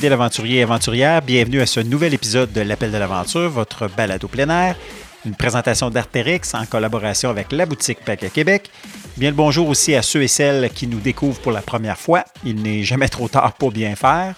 [0.00, 1.20] fidèles aventuriers et aventurières.
[1.20, 4.74] Bienvenue à ce nouvel épisode de l'Appel de l'aventure, votre balado plein air.
[5.26, 8.70] Une présentation d'Artérix en collaboration avec la boutique Pack à Québec.
[9.18, 12.24] Bien le bonjour aussi à ceux et celles qui nous découvrent pour la première fois.
[12.46, 14.34] Il n'est jamais trop tard pour bien faire.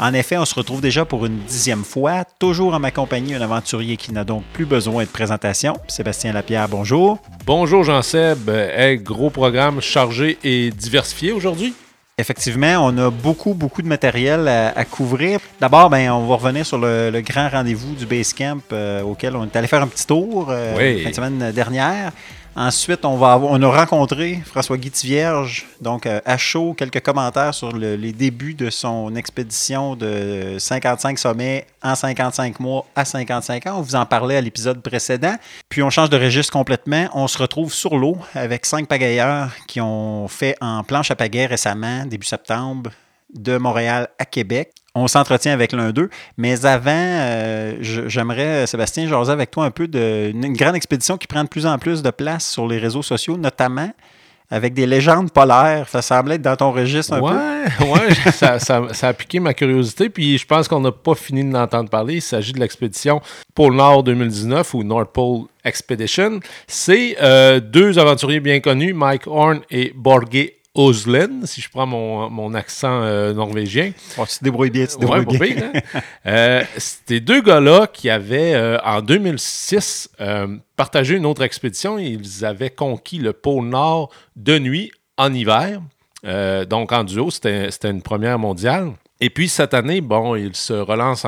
[0.00, 3.42] En effet, on se retrouve déjà pour une dixième fois, toujours en ma compagnie, un
[3.42, 5.76] aventurier qui n'a donc plus besoin de présentation.
[5.88, 7.18] Sébastien Lapierre, bonjour.
[7.44, 8.48] Bonjour Jean-Seb.
[8.48, 11.74] Hey, gros programme chargé et diversifié aujourd'hui.
[12.22, 15.40] Effectivement, on a beaucoup, beaucoup de matériel à, couvrir.
[15.60, 19.56] D'abord, ben, on va revenir sur le, grand rendez-vous du Basecamp euh, auquel on est
[19.56, 22.12] allé faire un petit tour euh, la fin de semaine dernière.
[22.54, 27.54] Ensuite, on, va on a rencontré François Guy Vierge, donc euh, à chaud, quelques commentaires
[27.54, 33.78] sur les débuts de son expédition de 55 sommets en 55 mois à 55 ans.
[33.78, 35.36] On vous en parlait à l'épisode précédent.
[35.70, 37.08] Puis on change de registre complètement.
[37.14, 41.46] On se retrouve sur l'eau avec cinq pagailleurs qui ont fait en planche à pagaie
[41.46, 42.90] récemment, début septembre,
[43.32, 46.10] de Montréal à Québec on s'entretient avec l'un d'eux.
[46.36, 51.44] Mais avant, euh, j'aimerais, Sébastien, jaser avec toi un peu d'une grande expédition qui prend
[51.44, 53.90] de plus en plus de place sur les réseaux sociaux, notamment
[54.50, 55.88] avec des légendes polaires.
[55.88, 57.84] Ça semblait être dans ton registre un peu.
[57.86, 60.10] Oui, ça, ça, a piqué ma curiosité.
[60.10, 62.16] Puis je pense qu'on n'a pas fini de l'entendre parler.
[62.16, 63.22] Il s'agit de l'expédition
[63.54, 66.40] Pôle Nord 2019 ou North Pole Expedition.
[66.66, 70.28] C'est euh, deux aventuriers bien connus, Mike Horn et Borge
[70.74, 73.92] Oslen, si je prends mon, accent euh, norvégien.
[74.16, 75.72] Oh, tu te débrouilles bien, tu te débrouilles bien.
[75.74, 75.80] Hein?
[76.24, 80.10] Euh, c'était deux gars-là qui avaient, euh, en 2006,
[80.76, 81.98] partagé une autre expédition.
[81.98, 85.80] Ils avaient conquis le pôle Nord de nuit en hiver.
[86.24, 88.92] donc, en duo, c'était une première mondiale.
[89.20, 91.26] Et puis cette année, bon, ils se relancent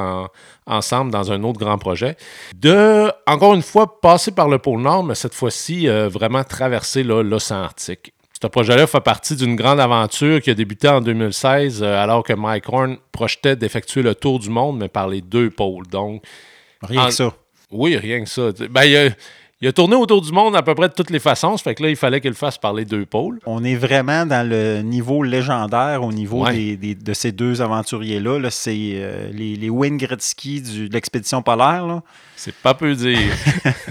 [0.67, 2.17] ensemble dans un autre grand projet.
[2.55, 7.63] De, encore une fois, passer par le pôle Nord, mais cette fois-ci, vraiment traverser l'océan
[7.63, 8.14] Arctique.
[8.45, 12.35] Ce projet-là fait partie d'une grande aventure qui a débuté en 2016, euh, alors que
[12.35, 15.87] Mike Horn projetait d'effectuer le tour du monde, mais par les deux pôles.
[15.87, 16.23] Donc,
[16.83, 17.33] rien que ça.
[17.71, 18.51] Oui, rien que ça.
[18.69, 21.57] Ben, il, a, tourné autour du monde à peu près de toutes les façons.
[21.57, 23.41] Ça fait que là, il fallait qu'il le fasse par les deux pôles.
[23.47, 28.51] On est vraiment dans le niveau légendaire au niveau de ces deux aventuriers-là.
[28.51, 32.03] C'est euh, les, les Wayne Gretzky de l'expédition polaire.
[32.37, 33.19] C'est pas peu dire.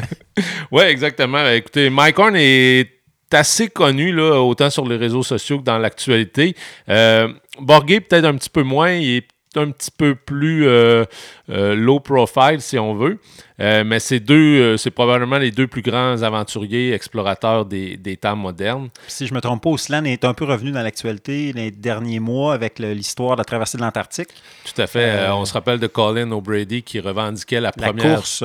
[0.72, 1.44] oui, exactement.
[1.50, 2.93] Écoutez, Mike Horn est
[3.34, 6.56] assez connu, là, autant sur les réseaux sociaux que dans l'actualité.
[6.90, 8.92] Euh, peut-être un petit peu moins.
[8.92, 11.06] Il est un petit peu plus euh,
[11.50, 13.20] euh, low profile, si on veut.
[13.60, 18.36] Euh, mais c'est deux, euh, c'est probablement les deux plus grands aventuriers, explorateurs des, temps
[18.36, 18.90] modernes.
[19.08, 22.54] Si je me trompe pas, Oslan est un peu revenu dans l'actualité les derniers mois
[22.54, 24.30] avec l'histoire de la traversée de l'Antarctique.
[24.66, 25.10] Tout à fait.
[25.10, 28.44] Euh, on se rappelle de Colin O'Brady qui revendiquait la première, course,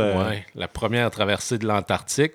[0.55, 2.33] la première traversée de l'Antarctique.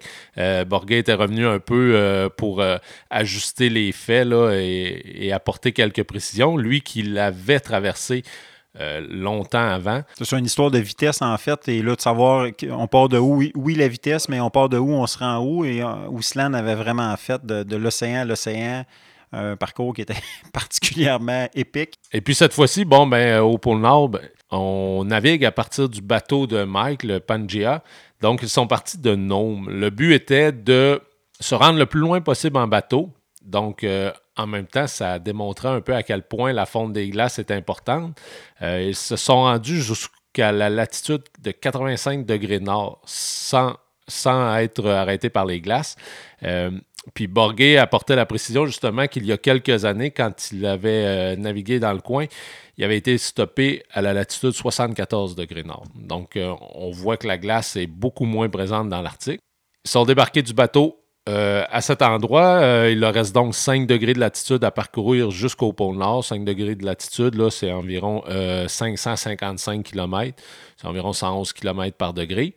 [0.68, 2.64] Borgay était revenu un peu pour
[3.10, 6.58] ajuster les faits là, et, et apporter quelques précisions.
[6.58, 8.24] Lui qui l'avait traversé
[8.80, 10.02] euh, longtemps avant.
[10.20, 13.44] C'est une histoire de vitesse, en fait, et là, de savoir on part de où,
[13.56, 16.76] oui, la vitesse, mais on part de où on se rend où, et euh, avait
[16.76, 18.86] vraiment fait de, l'océan à l'océan
[19.34, 20.16] un parcours qui était
[20.54, 21.96] particulièrement épique.
[22.12, 25.90] Et puis cette fois-ci, bon, ben, euh, au pôle Nord, ben, on navigue à partir
[25.90, 27.84] du bateau de Mike, le Pangea.
[28.22, 29.70] Donc, ils sont partis de Nome.
[29.70, 31.02] Le but était de
[31.40, 33.10] se rendre le plus loin possible en bateau.
[33.44, 37.10] Donc, euh, en même temps, ça démontrait un peu à quel point la fonte des
[37.10, 38.20] glaces est importante.
[38.62, 43.76] Euh, ils se sont rendus jusqu'à la latitude de 85 degrés nord sans,
[44.58, 45.96] être arrêtés par les glaces.
[46.44, 46.72] Euh,
[47.14, 51.36] puis Borgé apportait la précision justement qu'il y a quelques années, quand il avait euh,
[51.36, 52.26] navigué dans le coin,
[52.78, 55.84] il avait été stoppé à la latitude 74 degrés nord.
[55.96, 59.40] Donc on voit que la glace est beaucoup moins présente dans l'Arctique.
[59.86, 63.88] Ils sont débarqués du bateau euh, à cet endroit, euh, il leur reste donc 5
[63.88, 66.26] degrés de latitude à parcourir jusqu'au pôle Nord.
[66.26, 68.24] 5 degrés de latitude, là, c'est environ
[68.68, 70.44] 555 euh, km.
[70.76, 72.56] C'est environ 111 km par degré.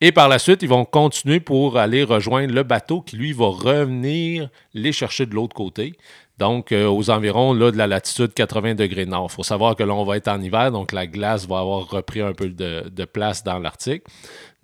[0.00, 3.46] Et par la suite, ils vont continuer pour aller rejoindre le bateau qui, lui, va
[3.46, 5.92] revenir les chercher de l'autre côté.
[6.38, 9.28] Donc, aux environs là, de la latitude 80 degrés nord.
[9.30, 11.88] Il faut savoir que là, on va être en hiver, donc la glace va avoir
[11.88, 14.02] repris un peu de, de place dans l'Arctique.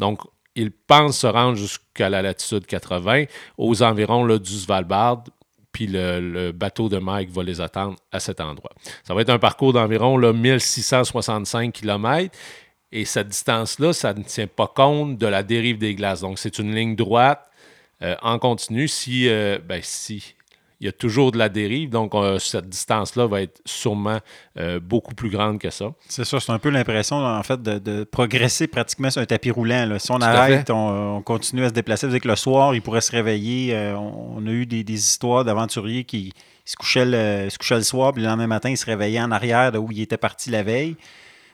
[0.00, 0.22] Donc,
[0.58, 3.24] ils pensent se rendre jusqu'à la latitude 80,
[3.56, 5.22] aux environs du Svalbard,
[5.70, 8.72] puis le, bateau de Mike va les attendre à cet endroit.
[9.04, 12.36] Ça va être un parcours d'environ 1665 km.
[12.90, 16.22] Et cette distance-là, ça ne tient pas compte de la dérive des glaces.
[16.22, 17.48] Donc, c'est une ligne droite
[18.02, 18.88] euh, en continu.
[18.88, 20.34] Si, euh, ben, si
[20.80, 24.20] il y a toujours de la dérive, donc euh, cette distance-là va être sûrement
[24.58, 25.92] euh, beaucoup plus grande que ça.
[26.08, 29.98] C'est ça, c'est un peu l'impression, en fait, de, progresser pratiquement sur un tapis roulant.
[29.98, 32.06] Si on arrête, on, continue à se déplacer.
[32.06, 33.74] Vous que le soir, il pourrait se réveiller.
[33.74, 36.32] Euh, on, a eu des, histoires d'aventuriers qui
[36.64, 39.32] se couchait le, se couchait le soir, puis le lendemain matin, il se réveillait en
[39.32, 40.96] arrière de où il était parti la veille.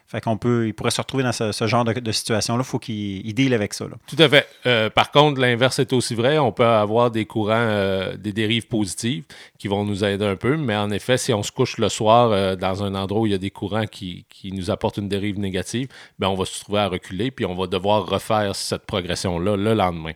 [0.07, 2.63] Fait qu'on peut, il pourrait se retrouver dans ce, genre de, situation-là.
[2.63, 3.87] Il faut qu'il deal avec ça.
[4.07, 4.47] Tout à fait.
[4.67, 6.39] Euh, par contre, l'inverse est aussi vrai.
[6.39, 9.25] On peut avoir des courants, euh, des dérives positives
[9.59, 10.59] qui vont nous aider un peu.
[10.59, 13.33] Mais en effet, si on se couche le soir euh, dans un endroit où il
[13.33, 16.81] y a des courants qui, nous apportent une dérive négative, ben on va se trouver
[16.81, 20.13] à reculer, puis on va devoir refaire cette progression-là le lendemain.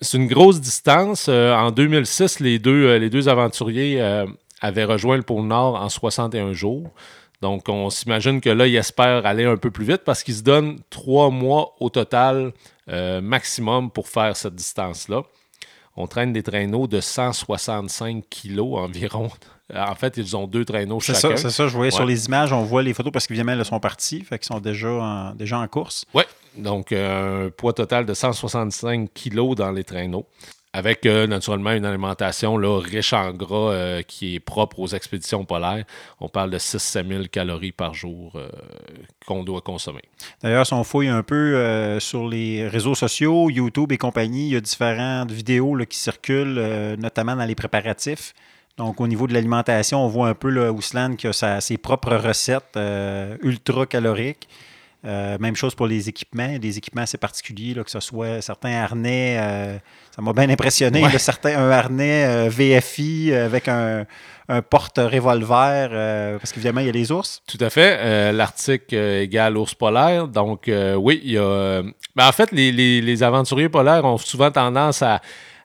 [0.00, 1.28] C'est une grosse distance.
[1.28, 4.24] en 2006, les deux, les deux aventuriers
[4.60, 6.90] avaient rejoint le pôle Nord en 61 jours.
[7.42, 10.42] Donc, on s'imagine que là, il espère aller un peu plus vite parce qu'il se
[10.42, 12.52] donne trois mois au total
[12.88, 15.22] euh, maximum pour faire cette distance-là.
[15.96, 19.30] On traîne des traîneaux de 165 kilos environ.
[19.74, 21.36] En fait, ils ont deux traîneaux chacun.
[21.36, 23.80] C'est ça, je voyais sur les images, on voit les photos parce qu'évidemment, elles sont
[23.80, 26.04] partis, fait qu'ils sont déjà en, déjà en course.
[26.14, 26.22] Oui,
[26.56, 30.26] donc euh, un poids total de 165 kilos dans les traîneaux
[30.76, 35.46] avec euh, naturellement une alimentation là, riche en gras euh, qui est propre aux expéditions
[35.46, 35.86] polaires.
[36.20, 38.46] On parle de 6-7 000 calories par jour euh,
[39.26, 40.02] qu'on doit consommer.
[40.42, 44.56] D'ailleurs, si on fouille un peu sur les réseaux sociaux, YouTube et compagnie, il y
[44.56, 48.34] a différentes vidéos qui circulent, notamment dans les préparatifs.
[48.76, 52.16] Donc, au niveau de l'alimentation, on voit un peu là, Ousland qui a ses propres
[52.16, 52.78] recettes
[53.42, 54.46] ultra caloriques.
[55.06, 59.36] Euh, même chose pour les équipements, des équipements assez particuliers, que ce soit certains harnais,
[59.38, 59.78] euh,
[60.14, 64.04] ça m'a bien impressionné, certains, un harnais euh, VFI avec un,
[64.70, 67.42] porte-revolver, parce qu'évidemment, il y a les ours.
[67.48, 68.32] Tout à fait.
[68.32, 70.28] L'Arctique égale ours polaire.
[70.28, 71.82] Donc, oui, il y a.
[72.14, 75.20] Ben, en fait, les aventuriers polaires ont souvent tendance à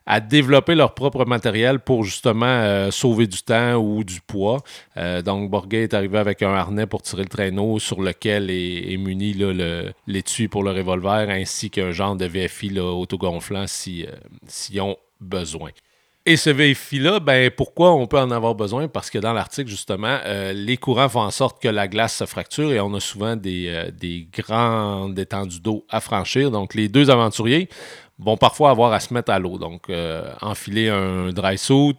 [0.06, 4.62] à développer leur propre matériel pour justement euh, sauver du temps ou du poids.
[4.96, 8.96] Euh, donc, Borgay est arrivé avec un harnais pour tirer le traîneau sur lequel est,
[8.96, 9.34] muni
[10.06, 14.08] l'étui pour le revolver ainsi qu'un genre de VFI autogonflant s'ils
[14.46, 15.70] si, ont besoin.
[16.24, 18.86] Et ce VFI-là, ben, pourquoi on peut en avoir besoin?
[18.86, 22.26] Parce que dans l'article, justement, euh, les courants font en sorte que la glace se
[22.26, 26.52] fracture et on a souvent des grandes étendues d'eau à franchir.
[26.52, 27.68] Donc, les deux aventuriers
[28.24, 29.58] vont parfois avoir à se mettre à l'eau.
[29.58, 31.96] Donc, euh, enfiler un dry suit,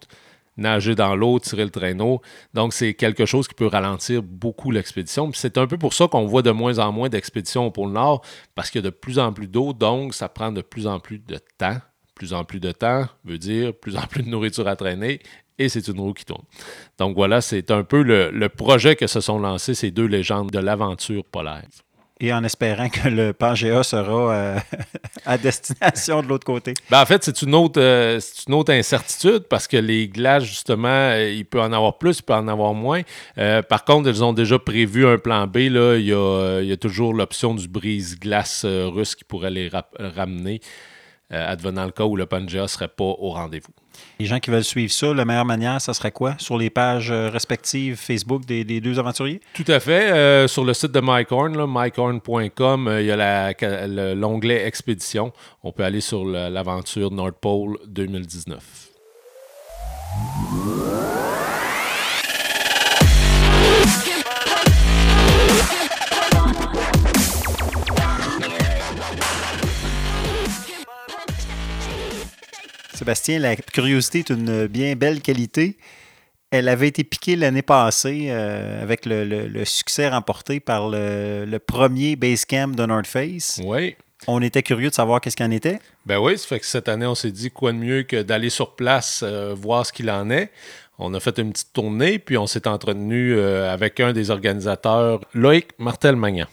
[0.57, 2.21] nager dans l'eau, tirer le traîneau.
[2.53, 5.31] Donc, c'est quelque chose qui peut ralentir beaucoup l'expédition.
[5.33, 8.23] c'est un peu pour ça qu'on voit de moins en moins d'expéditions au pôle Nord,
[8.55, 10.99] parce qu'il y a de plus en plus d'eau, donc ça prend de plus en
[10.99, 11.77] plus de temps.
[12.15, 15.19] Plus en plus de temps veut dire plus en plus de nourriture à traîner,
[15.57, 16.43] et c'est une roue qui tourne.
[16.99, 20.51] Donc voilà, c'est un peu le, le projet que se sont lancés ces deux légendes
[20.51, 21.63] de l'aventure polaire
[22.19, 24.59] et en espérant que le Pangea sera euh,
[25.25, 26.73] à destination de l'autre côté.
[26.89, 30.87] Ben, en fait, c'est une, autre, euh, une autre incertitude parce que les glaces, justement,
[30.87, 33.01] euh, il peut en avoir plus, il peut en avoir moins.
[33.67, 35.57] par contre, ils ont déjà prévu un plan B.
[35.69, 35.95] Là.
[35.95, 39.69] Il, y a, il y a toujours l'option du brise-glace russe qui pourrait les
[39.99, 40.61] ramener,
[41.29, 43.73] advenant le cas où le Pangea ne serait pas au rendez-vous.
[44.19, 46.35] Les gens qui veulent suivre ça, la meilleure manière, ça serait quoi?
[46.37, 49.41] Sur les pages euh, respectives Facebook des, deux aventuriers?
[49.53, 50.11] Tout à fait.
[50.11, 55.33] Euh, sur le site de MyCorn, mycorn.com, euh, il y a l'onglet Expédition.
[55.63, 58.89] On peut aller sur l'aventure Nord Pole 2019.
[73.03, 75.75] Sébastien, la curiosité est une bien belle qualité.
[76.51, 82.69] Elle avait été piquée l'année passée euh, avec le, succès remporté par le, premier Basecamp
[82.69, 83.59] de North Face.
[83.61, 83.97] Oui.
[84.25, 85.79] On était curieux de savoir qu'est-ce qu'il en était.
[86.05, 88.49] Ben oui, ça fait que cette année, on s'est dit quoi de mieux que d'aller
[88.49, 90.49] sur place euh, voir ce qu'il en est.
[90.97, 95.19] On a fait une petite tournée, puis on s'est entretenu euh, avec un des organisateurs,
[95.33, 96.47] Loïc Martel-Magnan.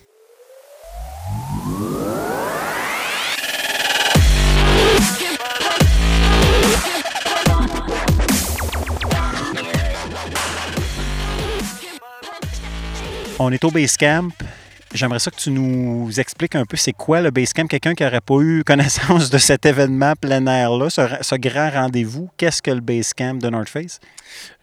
[13.42, 14.28] On est au Basecamp.
[14.92, 17.68] J'aimerais ça que tu nous expliques un peu c'est quoi le Basecamp.
[17.68, 22.60] Quelqu'un qui n'aurait pas eu connaissance de cet événement plein air-là, ce, grand rendez-vous, qu'est-ce
[22.60, 23.98] que le Basecamp de North Face?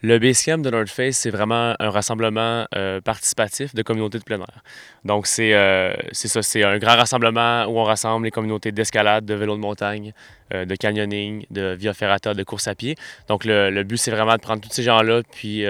[0.04, 4.38] Le Basecamp de North Face, c'est vraiment un rassemblement euh, participatif de communautés de plein
[4.38, 4.62] air.
[5.04, 9.34] Donc, euh, c'est ça, c'est un grand rassemblement où on rassemble les communautés d'escalade, de
[9.34, 10.14] vélo de montagne,
[10.54, 12.96] euh, de canyoning, de via ferrata, de course à pied.
[13.28, 15.66] Donc, le, le but, c'est vraiment de prendre tous ces gens-là, puis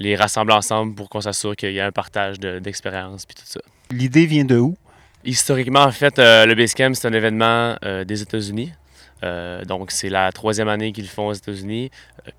[0.00, 3.60] les rassembler ensemble pour qu'on s'assure qu'il y ait un partage d'expérience puis tout ça.
[3.92, 4.76] L'idée vient de où?
[5.24, 8.72] Historiquement, en fait, euh, le Basecamp, c'est un événement euh, des États-Unis.
[9.66, 11.90] donc, c'est la troisième année qu'ils le font aux États-Unis.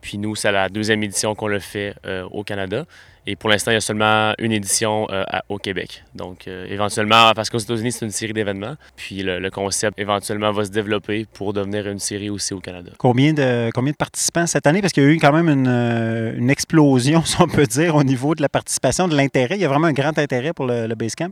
[0.01, 1.95] Puis nous, c'est la deuxième édition qu'on le fait
[2.31, 2.85] au Canada.
[3.27, 6.03] Et pour l'instant, il y a seulement une édition euh, au Québec.
[6.15, 8.75] Donc, euh, éventuellement, parce qu'aux États-Unis, c'est une série d'événements.
[8.95, 12.91] Puis le, concept, éventuellement, va se développer pour devenir une série aussi au Canada.
[12.97, 14.81] Combien de, participants cette année?
[14.81, 18.03] Parce qu'il y a eu quand même une, euh, explosion, si on peut dire, au
[18.03, 19.55] niveau de la participation, de l'intérêt.
[19.55, 21.31] Il y a vraiment un grand intérêt pour le, le Basecamp.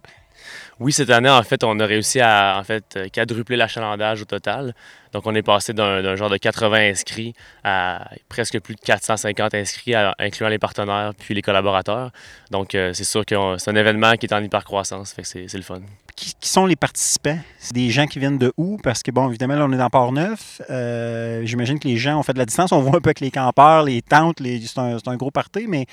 [0.79, 4.73] Oui, cette année, en fait, on a réussi à en fait, quadrupler l'achalandage au total.
[5.13, 9.95] Donc, on est passé d'un genre de 80 inscrits à presque plus de 450 inscrits,
[10.19, 12.11] incluant les partenaires puis les collaborateurs.
[12.51, 15.13] Donc, euh, c'est sûr que c'est un événement qui est en hyper-croissance.
[15.13, 15.79] Fait que c'est le fun.
[16.15, 17.39] Qui, sont les participants?
[17.57, 18.77] C'est des gens qui viennent de où?
[18.83, 20.61] Parce que, bon, évidemment, là, on est dans Port-Neuf.
[20.69, 22.71] Euh, j'imagine que les gens ont fait de la distance.
[22.71, 24.37] On voit un peu avec les campeurs, les tentes.
[24.41, 25.87] C'est un, un, gros party, mais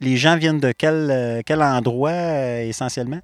[0.00, 2.12] les gens viennent de quel, euh, quel endroit
[2.62, 3.20] essentiellement?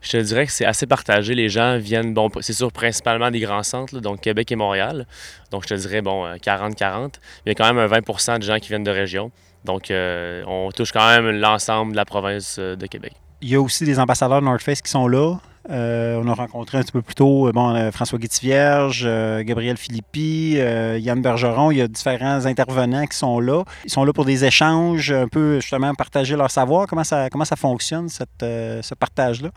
[0.00, 1.34] Je te dirais que c'est assez partagé.
[1.34, 5.06] Les gens viennent, bon, c'est sûr, principalement des grands centres, donc Québec et Montréal.
[5.50, 6.82] Donc, je te dirais, bon, 40-40.
[6.82, 7.08] Euh,
[7.44, 9.30] il y a quand même un 20% de gens qui viennent de région.
[9.64, 13.12] Donc, euh, on touche quand même l'ensemble de la province euh, de Québec.
[13.42, 15.38] Il y a aussi des ambassadeurs de North Face qui sont là.
[15.68, 19.08] on a rencontré un petit peu plus tôt bon, François Guittivierge,
[19.44, 20.58] Gabriel Philippi,
[20.98, 21.70] Yann Bergeron.
[21.70, 23.64] Il y a différents intervenants qui sont là.
[23.86, 26.86] Ils sont là pour des échanges, un peu justement partager leur savoir.
[26.86, 29.48] Comment ça, comment ça fonctionne, cette, ce partage-là?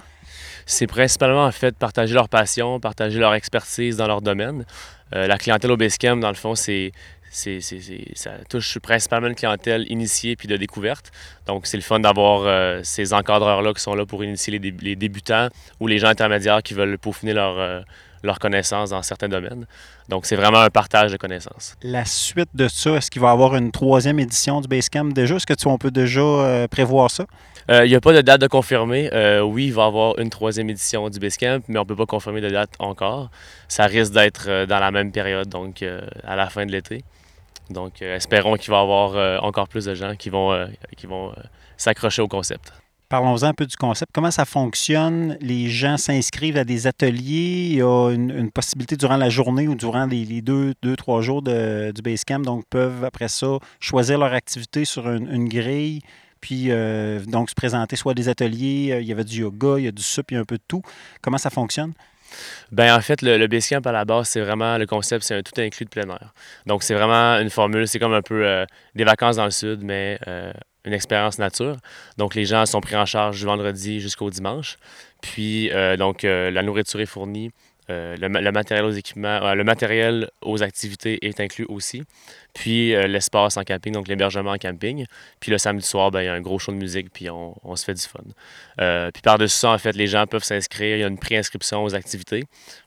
[0.65, 4.65] C'est principalement en fait partager leur passion, partager leur expertise dans leur domaine.
[5.15, 6.91] Euh, la clientèle au Basecamp, dans le fond, c'est
[7.34, 11.12] ça touche principalement une clientèle initiée puis de découverte.
[11.48, 15.48] Donc, c'est le fun d'avoir euh, ces encadreurs-là qui sont là pour initier les, débutants
[15.79, 17.82] ou les gens intermédiaires qui veulent peaufiner leur, euh,
[18.24, 19.65] leurs connaissances dans certains domaines.
[20.10, 21.75] Donc, c'est vraiment un partage de connaissances.
[21.84, 25.36] La suite de ça, est-ce qu'il va y avoir une troisième édition du Basecamp déjà?
[25.36, 27.25] Est-ce que tu, on peut déjà euh, prévoir ça?
[27.70, 29.10] Il euh, n'y a pas de date de confirmer.
[29.13, 31.96] Euh, oui, il va y avoir une troisième édition du Basecamp, mais on ne peut
[31.96, 33.30] pas confirmer de date encore.
[33.68, 35.84] Ça risque d'être dans la même période, donc
[36.24, 37.03] à la fin de l'été.
[37.70, 41.34] Donc, espérons qu'il va y avoir encore plus de gens qui vont, qui vont
[41.77, 42.74] s'accrocher au concept.
[43.10, 44.12] Parlons-en un peu du concept.
[44.13, 45.38] Comment ça fonctionne?
[45.39, 47.67] Les gens s'inscrivent à des ateliers.
[47.69, 51.91] Il y a une, possibilité durant la journée ou durant les, deux, trois jours de,
[51.91, 52.39] du Basecamp.
[52.39, 56.01] Donc, peuvent après ça choisir leur activité sur une, grille.
[56.41, 58.91] Puis, euh, donc, se présenter soit des ateliers.
[58.91, 60.45] Euh, il y avait du yoga, il y a du sup, il y a un
[60.45, 60.81] peu de tout.
[61.22, 61.93] Comment ça fonctionne?
[62.72, 65.43] Ben en fait, le, le Basecamp à la base, c'est vraiment le concept, c'est un
[65.43, 66.33] tout inclus de plein air.
[66.65, 69.83] Donc, c'est vraiment une formule, c'est comme un peu euh, des vacances dans le sud,
[69.83, 70.19] mais
[70.86, 71.78] une expérience nature.
[72.18, 74.78] Donc, les gens sont pris en charge du vendredi jusqu'au dimanche.
[75.22, 77.52] Puis, euh, donc, euh, la nourriture est fournie.
[77.90, 82.04] Euh, le, matériel aux équipements, le matériel aux activités est inclus aussi.
[82.54, 85.06] Puis l'espace en camping, donc l'hébergement en camping.
[85.42, 87.56] Puis le samedi soir, ben, il y a un gros show de musique, puis on,
[87.62, 88.22] on se fait du fun.
[89.12, 90.96] puis par-dessus ça, en fait, les gens peuvent s'inscrire.
[90.96, 92.46] Il y a une préinscription aux activités.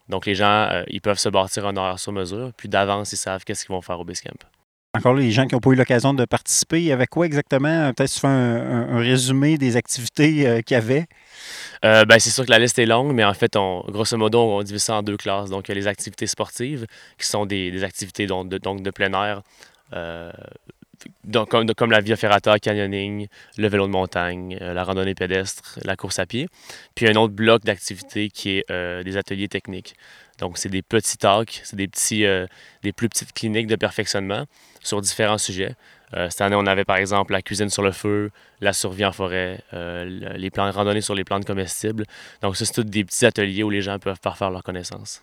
[0.09, 2.53] Donc les gens, ils peuvent se bâtir un horaire sur mesure.
[2.57, 4.33] Puis d'avance, ils savent qu'est-ce qu'ils vont faire au Basecamp.
[4.97, 7.93] Encore les gens qui n'ont pas eu l'occasion de participer, avec quoi exactement?
[7.93, 11.07] Peut-être tu fais un, résumé des activités euh, qu'il y avait.
[11.85, 14.63] Euh, ben, c'est sûr que la liste est longue, mais en fait, grosso modo, on
[14.63, 15.51] divise ça en deux classes.
[15.51, 16.87] Donc, il y a les activités sportives,
[17.19, 19.43] qui sont des, activités donc de, donc plein air,
[19.93, 20.33] euh,
[21.25, 26.19] donc, comme, la via ferrata, canyoning, le vélo de montagne, la randonnée pédestre, la course
[26.19, 26.49] à pied.
[26.95, 29.95] Puis, un autre bloc d'activités qui est des ateliers techniques.
[30.39, 32.27] Donc, c'est des petits talks, c'est des, petits,
[32.83, 34.45] des plus petites cliniques de perfectionnement
[34.83, 35.75] sur différents sujets.
[36.15, 39.13] Euh, cette année, on avait par exemple la cuisine sur le feu, la survie en
[39.13, 40.05] forêt, euh,
[40.37, 42.05] les plans de randonnée sur les plantes comestibles.
[42.43, 45.23] Donc, ça, c'est tous des petits ateliers où les gens peuvent parfaire leurs connaissances.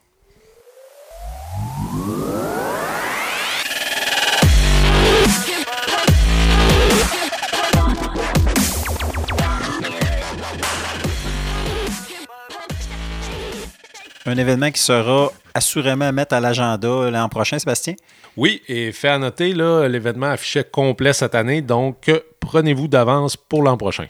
[14.25, 17.95] Un événement qui sera assurément à mettre à l'agenda l'an prochain, Sébastien?
[18.37, 23.77] Oui, et fait à noter, l'événement affichait complet cette année, donc prenez-vous d'avance pour l'an
[23.77, 24.07] prochain.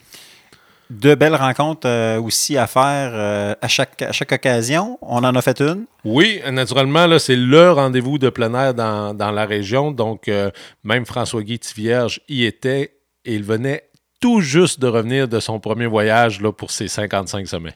[0.90, 5.00] De belles rencontres euh, aussi à faire euh, à, chaque, à chaque occasion.
[5.02, 5.86] On en a fait une.
[6.04, 9.92] Oui, naturellement, là, c'est le rendez-vous de plein air dans, la région.
[9.92, 10.52] Donc, euh,
[10.84, 13.90] même François-Guy Vierge y était et il venait
[14.20, 17.76] tout juste de revenir de son premier voyage là, pour ses 55 sommets.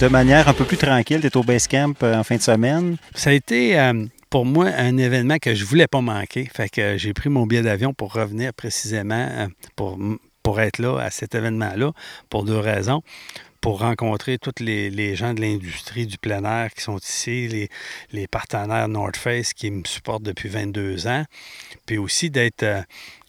[0.00, 1.20] De manière un peu plus tranquille.
[1.20, 2.98] Tu es au Basecamp camp euh, en fin de semaine.
[3.14, 6.48] Ça a été euh, pour moi un événement que je voulais pas manquer.
[6.54, 11.10] Fait que j'ai pris mon billet d'avion pour revenir précisément euh, pour, être là à
[11.10, 11.92] cet événement-là
[12.30, 13.02] pour deux raisons.
[13.60, 17.68] pour rencontrer tous les, gens de l'industrie du plein air qui sont ici, les,
[18.12, 21.24] les, partenaires North Face qui me supportent depuis 22 ans,
[21.86, 22.64] puis aussi d'être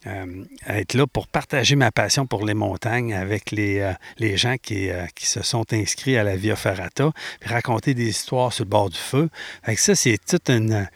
[0.08, 4.38] euh, euh, être là pour partager ma passion pour les montagnes avec les, euh, les
[4.38, 8.66] gens qui, qui, se sont inscrits à la Via Ferrata, puis raconter des histoires sur
[8.66, 9.30] le bord du feu.
[9.64, 10.88] Fait ça, c'est toute une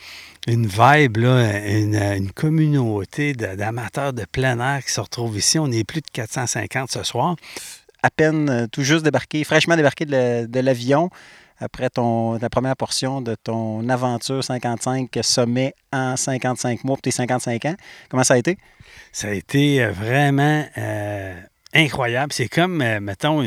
[0.45, 5.57] une vibe, là, une, communauté d'amateurs de plein air qui se retrouvent ici.
[5.57, 7.37] On est plus de 450 ce soir.
[8.01, 11.09] À peine euh, tout juste débarqué, fraîchement débarqué de l'avion
[11.59, 17.11] après ton, la première portion de ton aventure 55 sommet en 55 mois pour tes
[17.11, 17.75] 55 ans.
[18.09, 18.57] Comment ça a été?
[19.11, 21.39] Ça a été euh, vraiment euh,
[21.73, 22.33] incroyable.
[22.33, 23.41] C'est comme, euh, mettons,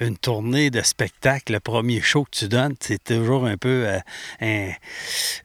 [0.00, 1.52] une, tournée de spectacle.
[1.52, 3.86] Le premier show que tu donnes, c'est toujours un peu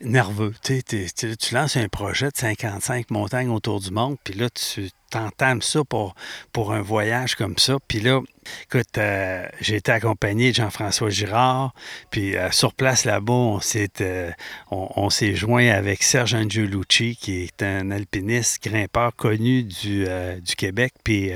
[0.02, 0.54] nerveux.
[0.64, 5.84] Tu lances un projet de 55 montagnes autour du monde, puis là, tu t'entames ça
[5.84, 6.16] pour,
[6.52, 7.78] pour un voyage comme ça.
[7.88, 8.20] Puis là,
[8.64, 11.74] écoute, euh, j'ai été accompagné de Jean-François Girard.
[12.10, 14.32] Puis euh, sur place là-bas, on s'est, euh,
[14.72, 20.06] on, s'est joint avec Serge Angelucci, qui est un alpiniste grimpeur connu du,
[20.42, 21.32] du Québec, puis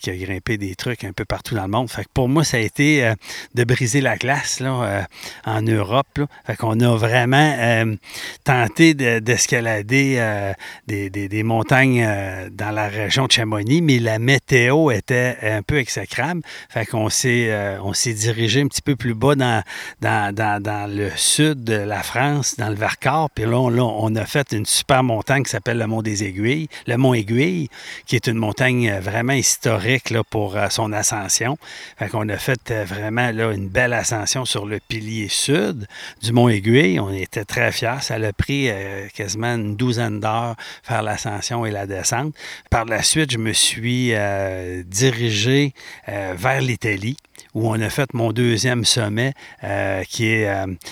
[0.00, 1.90] qui a grimpé des trucs un peu partout dans le monde.
[1.90, 3.12] Fait que pour moi, ça a été
[3.54, 5.06] de briser la glace là,
[5.44, 6.06] en Europe.
[6.18, 6.26] Là.
[6.46, 7.96] Fait qu'on a vraiment
[8.44, 10.54] tenté d'escalader
[10.86, 12.06] des, des, des, montagnes
[12.50, 16.42] dans la région de Chamonix, mais la météo était un peu exécrable.
[16.68, 19.62] Fait qu'on s'est, euh, on s'est dirigé un petit peu plus bas dans,
[20.00, 23.30] dans, le sud de la France, dans le Vercors.
[23.30, 26.96] Puis là, on, a fait une super montagne qui s'appelle le Mont des Aiguilles, le
[26.96, 27.68] Mont Aiguille,
[28.06, 31.58] qui est une montagne vraiment historique là, pour euh, son ascension.
[31.98, 35.86] Fait qu'on a fait euh, vraiment là, une belle ascension sur le pilier sud
[36.22, 37.00] du Mont Aiguille.
[37.00, 38.00] On était très fiers.
[38.00, 38.70] Ça a pris
[39.14, 42.34] quasiment une douzaine d'heures faire l'ascension et la descente.
[42.70, 45.72] Par la suite, je me suis euh, dirigé
[46.08, 47.16] euh, vers l'Italie
[47.54, 49.32] où on a fait mon deuxième sommet
[49.64, 50.48] euh, qui est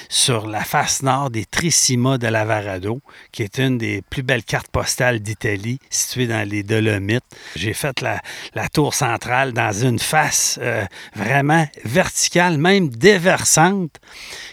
[0.09, 3.01] sur la face nord des Trissima de Lavarado,
[3.31, 7.23] qui est une des plus belles cartes postales d'Italie, située dans les Dolomites.
[7.55, 8.21] J'ai fait la,
[8.73, 10.59] tour centrale dans une face
[11.15, 14.01] vraiment verticale, même déversante,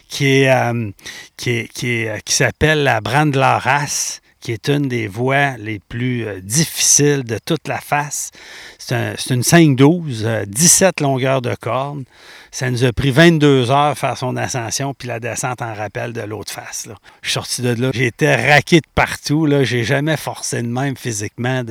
[0.08, 0.74] qui est,
[1.38, 7.24] qui, qui, qui s'appelle la Brandlaras qui est une des voies les plus euh, difficiles
[7.24, 8.30] de toute la face.
[8.78, 12.04] C'est une 5-12, 17 euh, longueurs de corde.
[12.52, 16.22] Ça nous a pris 22 heures faire son ascension, puis la descente en rappel de
[16.22, 16.88] l'autre face.
[17.24, 17.90] Je suis sorti de là.
[17.92, 19.48] J'ai été raqué de partout.
[19.50, 21.64] Je n'ai jamais forcé de même physiquement,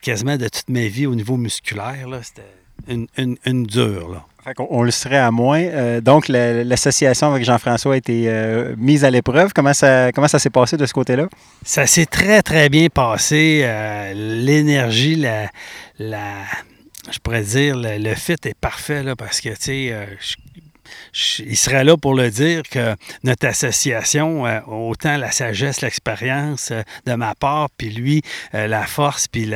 [0.00, 2.08] quasiment de toute ma vie au niveau musculaire.
[2.22, 4.10] C'était une, une, une dure.
[4.10, 4.26] Là
[4.58, 5.62] on, le serait à moins.
[5.62, 9.52] Euh, donc, l'association avec Jean-François a été euh, mise à l'épreuve.
[9.54, 11.28] Comment ça, comment ça s'est passé de ce côté-là?
[11.64, 13.62] Ça s'est très, très bien passé.
[13.64, 15.50] Euh, l'énergie, la,
[15.98, 16.24] la,
[17.10, 20.08] je pourrais dire, le, fit est parfait là, parce que, tu sais,
[21.38, 26.82] il serait là pour le dire que notre association, euh, autant la sagesse, l'expérience euh,
[27.06, 28.22] de ma part, puis lui,
[28.54, 29.50] euh, la force, puis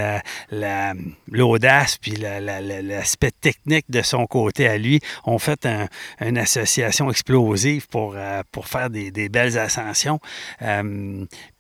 [1.31, 5.67] l'audace, puis l'aspect technique de son côté à lui, ont fait
[6.21, 8.17] une association explosive pour,
[8.65, 10.21] faire des belles ascensions.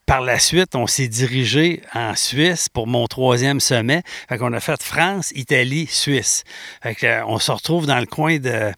[0.09, 4.03] Par la suite, on s'est dirigé en Suisse pour mon troisième sommet.
[4.27, 6.45] Fait qu'on a fait France, Italie, Suisse.
[6.83, 8.73] Fait euh, on se retrouve dans le coin de,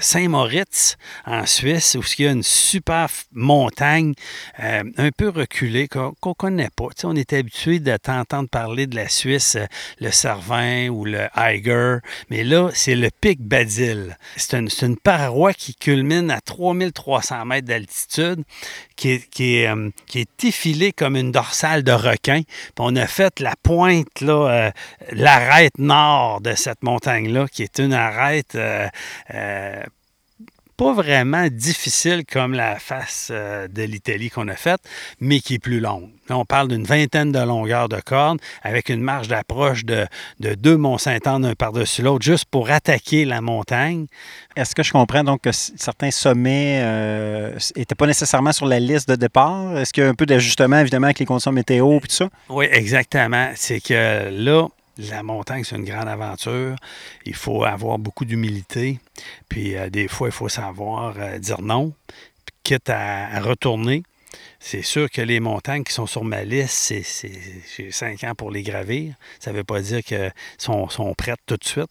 [0.00, 4.14] Saint-Moritz, en Suisse, où il y a une super montagne
[4.60, 6.86] euh, un peu reculée qu'on ne connaît pas.
[7.02, 7.96] on est habitué de
[8.46, 9.66] parler de la Suisse, euh,
[9.98, 11.96] le Cervin ou le Eiger,
[12.30, 14.16] mais là, c'est le pic Badil.
[14.36, 18.44] C'est une, une, paroi qui culmine à 3300 mètres d'altitude,
[19.00, 19.68] qui est,
[20.14, 22.42] est filé comme une dorsale de requin.
[22.42, 24.70] Puis on a fait la pointe, là, euh,
[25.12, 28.88] l'arête nord de cette montagne-là, qui est une arête euh,
[29.34, 29.82] euh,
[30.80, 34.80] pas vraiment difficile comme la face euh, de l'Italie qu'on a faite,
[35.20, 36.08] mais qui est plus longue.
[36.30, 40.06] on parle d'une vingtaine de longueurs de cordes avec une marge d'approche de,
[40.38, 44.06] deux Mont-Saint-Anne un par-dessus l'autre, juste pour attaquer la montagne.
[44.56, 46.78] Est-ce que je comprends donc que certains sommets
[47.76, 49.76] n'étaient euh, pas nécessairement sur la liste de départ?
[49.76, 52.30] Est-ce qu'il y a un peu d'ajustement, évidemment, avec les conditions météo et tout ça?
[52.48, 53.50] Oui, exactement.
[53.54, 54.66] C'est que là,
[55.08, 56.76] la montagne, c'est une grande aventure.
[57.24, 59.00] Il faut avoir beaucoup d'humilité.
[59.48, 61.92] Puis euh, des fois, il faut savoir euh, dire non,
[62.62, 64.02] quitte à, retourner.
[64.62, 66.92] C'est sûr que les montagnes qui sont sur ma liste,
[67.76, 69.14] j'ai cinq ans pour les gravir.
[69.38, 71.88] Ça ne veut pas dire qu'elles sont, prêtes tout de suite.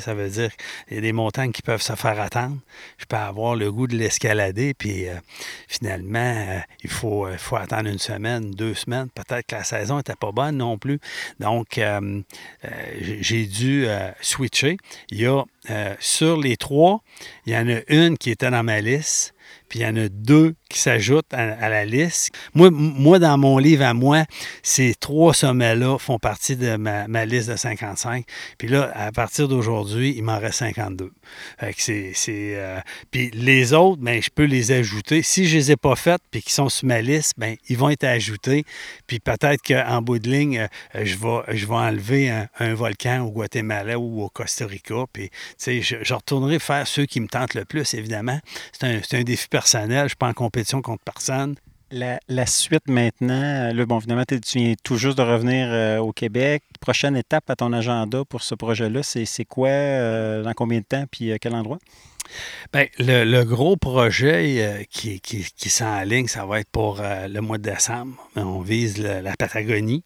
[0.00, 0.50] Ça veut dire
[0.88, 2.58] qu'il y a des montagnes qui peuvent se faire attendre.
[2.98, 5.14] Je peux avoir le goût de l'escalader, puis euh,
[5.68, 9.08] finalement, euh, il faut, euh, faut attendre une semaine, deux semaines.
[9.10, 10.98] Peut-être que la saison n'était pas bonne non plus.
[11.38, 11.80] Donc,
[13.00, 13.86] j'ai dû
[14.20, 14.76] switcher.
[15.10, 15.44] Il y a
[16.00, 17.02] sur les trois,
[17.46, 19.34] il y en a une qui était dans ma liste
[19.70, 22.30] puis il y en a deux qui s'ajoutent à, la liste.
[22.54, 24.24] Moi, moi, dans mon livre à moi,
[24.62, 28.24] ces trois sommets-là font partie de ma, liste de 55.
[28.58, 31.12] Puis là, à partir d'aujourd'hui, il m'en reste 52.
[31.76, 32.80] c'est, euh,
[33.12, 35.22] puis les autres, ben, je peux les ajouter.
[35.22, 37.78] Si je ne les ai pas faites puis qu'ils sont sur ma liste, ben, ils
[37.78, 38.64] vont être ajoutés.
[39.06, 42.28] Puis peut-être qu'en bout de ligne, euh, je, vais, je vais enlever
[42.58, 45.04] un, volcan au Guatemala ou au Costa Rica.
[45.12, 45.30] Puis,
[45.64, 48.40] je, je retournerai faire ceux qui me tentent le plus, évidemment.
[48.72, 49.59] C'est un, c'est un défi personnel.
[49.66, 51.56] Je ne suis pas en compétition contre personne.
[51.92, 56.62] La, suite maintenant, là, bon, évidemment, tu viens tout juste de revenir euh, au Québec.
[56.80, 61.04] Prochaine étape à ton agenda pour ce projet-là, c'est quoi, euh, dans combien de temps,
[61.10, 61.78] puis à quel endroit?
[62.72, 67.58] Bien, le, gros projet euh, qui, qui, qui s'enligne, ça va être pour le mois
[67.58, 68.14] de décembre.
[68.36, 70.04] On vise la Patagonie.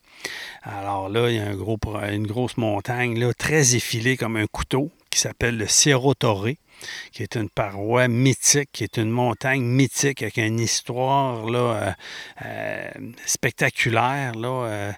[0.63, 1.79] Alors là, il y a un gros,
[2.11, 6.49] une grosse montagne là, très effilée comme un couteau qui s'appelle le Cerro Torre
[7.13, 11.93] qui est une paroi mythique, qui est une montagne mythique avec une histoire là, euh,
[12.45, 12.91] euh,
[13.27, 14.35] spectaculaire.
[14.35, 14.95] Là,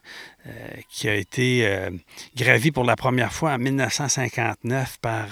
[0.48, 1.90] euh, qui a été euh,
[2.36, 5.26] gravi pour la première fois en 1959 par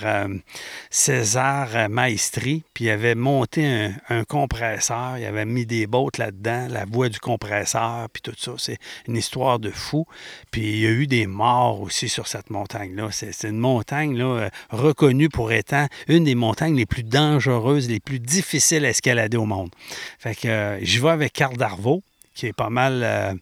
[0.90, 2.64] César Maestri.
[2.74, 7.20] Puis il avait monté un, compresseur, il avait mis des bottes là-dedans, la voie du
[7.20, 8.52] compresseur, puis tout ça.
[8.58, 10.04] C'est une histoire de fou.
[10.50, 13.08] Puis il y a eu des morts aussi sur cette montagne-là.
[13.12, 15.74] C'est une montagne là, reconnue pour être
[16.08, 19.70] une des montagnes les plus dangereuses, les plus difficiles à escalader au monde.
[20.18, 22.02] Fait que j'y vais avec Carl Darvaux
[22.34, 23.32] qui est pas mal euh,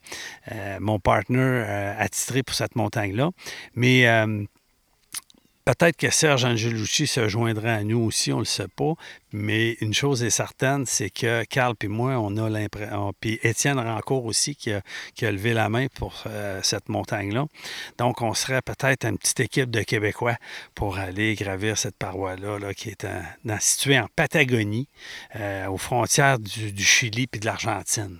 [0.53, 3.31] euh, mon partner euh, attitré pour cette montagne-là.
[3.75, 4.05] Mais
[5.65, 8.95] Peut-être que Serge Angelucci se joindra à nous aussi, on ne le sait pas.
[9.33, 13.13] Mais une chose est certaine, c'est que Carl et moi, on a l'impression.
[13.21, 14.83] Puis Étienne Rancourt aussi, qui a,
[15.31, 16.25] levé la main pour
[16.63, 17.47] cette montagne-là.
[17.97, 20.37] Donc, on serait peut-être une petite équipe de Québécois
[20.75, 23.07] pour aller gravir cette paroi-là, là, qui est
[23.61, 24.89] située en Patagonie,
[25.69, 28.19] aux frontières du, du Chili et de l'Argentine.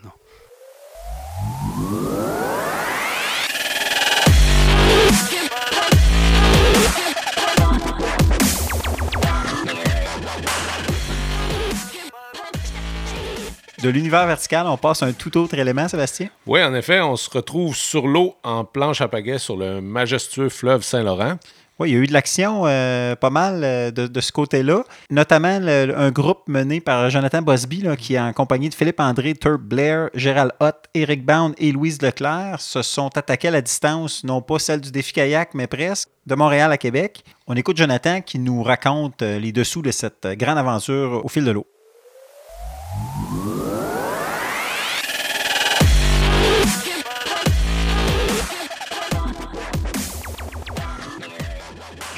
[13.83, 16.29] De l'univers vertical, on passe à un tout autre élément, Sébastien?
[16.47, 20.51] Oui, en effet, on se retrouve sur l'eau en planche à pagaie sur le majestueux
[20.51, 21.37] fleuve Saint-Laurent.
[21.81, 25.49] Oui, il y a eu de l'action euh, pas mal euh, de, ce côté-là, notamment
[25.49, 30.11] un groupe mené par Jonathan Bosby, qui est en compagnie de Philippe André, Turp Blair,
[30.15, 34.61] Gérald Hott, Eric Bound et Louise Leclerc, se sont attaqués à la distance, non pas
[34.61, 37.25] celle du défi kayak, mais presque, de Montréal à Québec.
[37.49, 41.45] On écoute Jonathan qui nous raconte euh, les dessous de cette grande aventure au fil
[41.45, 41.67] de l'eau.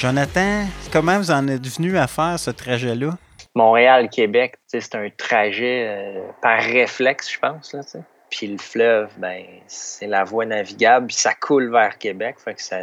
[0.05, 3.13] Jonathan, comment vous en êtes venu à faire ce trajet-là?
[3.55, 7.73] Montréal-Québec, c'est un trajet euh, par réflexe, je pense.
[7.73, 7.81] Là,
[8.29, 12.37] puis le fleuve, ben, c'est la voie navigable, puis ça coule vers Québec.
[12.39, 12.81] Fait que ça,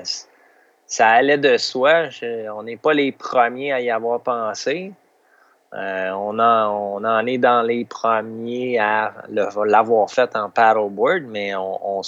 [0.88, 2.06] ça allait de soi.
[2.56, 4.92] on n'est pas les premiers à y avoir pensé.
[5.76, 12.02] Euh, on, en est dans les premiers à l'avoir fait en paddleboard, mais on, on,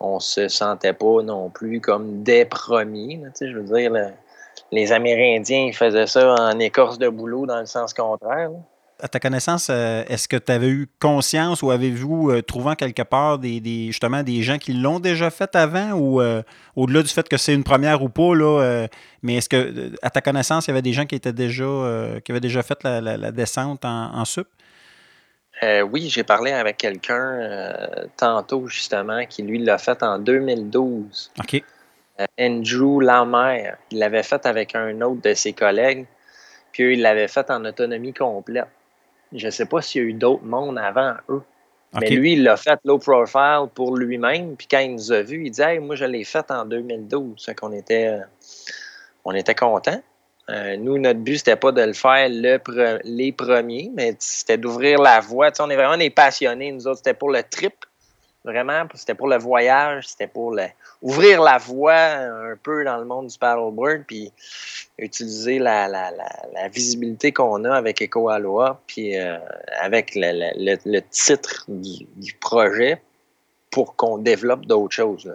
[0.00, 3.20] on se sentait pas non plus comme des premiers.
[3.40, 3.92] je veux dire,
[4.70, 8.50] les Amérindiens ils faisaient ça en écorce de boulot dans le sens contraire.
[9.00, 13.02] À ta connaissance, euh, est-ce que tu avais eu conscience ou avez-vous euh, trouvé quelque
[13.02, 16.42] part des, justement des gens qui l'ont déjà fait avant ou euh,
[16.74, 18.88] au-delà du fait que c'est une première ou pas, là,
[19.22, 21.64] mais est-ce que à ta connaissance, il y avait des gens qui étaient déjà
[22.24, 24.48] qui avaient déjà fait la, descente en, en sup?
[25.62, 31.32] Euh, oui, j'ai parlé avec quelqu'un euh, tantôt, justement, qui lui l'a fait en 2012.
[31.38, 31.62] OK.
[32.20, 33.76] Euh, Andrew Lamer.
[33.90, 36.06] Il l'avait fait avec un autre de ses collègues,
[36.72, 38.68] puis eux, il l'avait fait en autonomie complète.
[39.32, 41.42] Je ne sais pas s'il y a eu d'autres mondes avant eux.
[42.00, 44.56] Mais lui, il l'a fait low profile pour lui-même.
[44.56, 47.50] Puis quand il nous a vus, il dit Moi, je l'ai fait en 2012.
[47.58, 48.20] qu'on était,
[49.24, 50.02] on était contents.
[50.50, 55.20] Euh, nous, notre but, c'était pas de le faire les premiers, mais c'était d'ouvrir la
[55.20, 55.50] voie.
[55.60, 56.72] on est vraiment des passionnés.
[56.72, 57.74] Nous autres, c'était pour le trip.
[58.44, 60.56] Vraiment, c'était pour le voyage, c'était pour
[61.02, 64.32] ouvrir la voie un peu dans le monde du paddleboard, puis
[64.96, 66.12] utiliser la,
[66.72, 69.36] visibilité qu'on a avec Eco Aloha, puis euh,
[69.80, 73.02] avec le, titre du, projet
[73.70, 75.30] pour qu'on développe d'autres choses.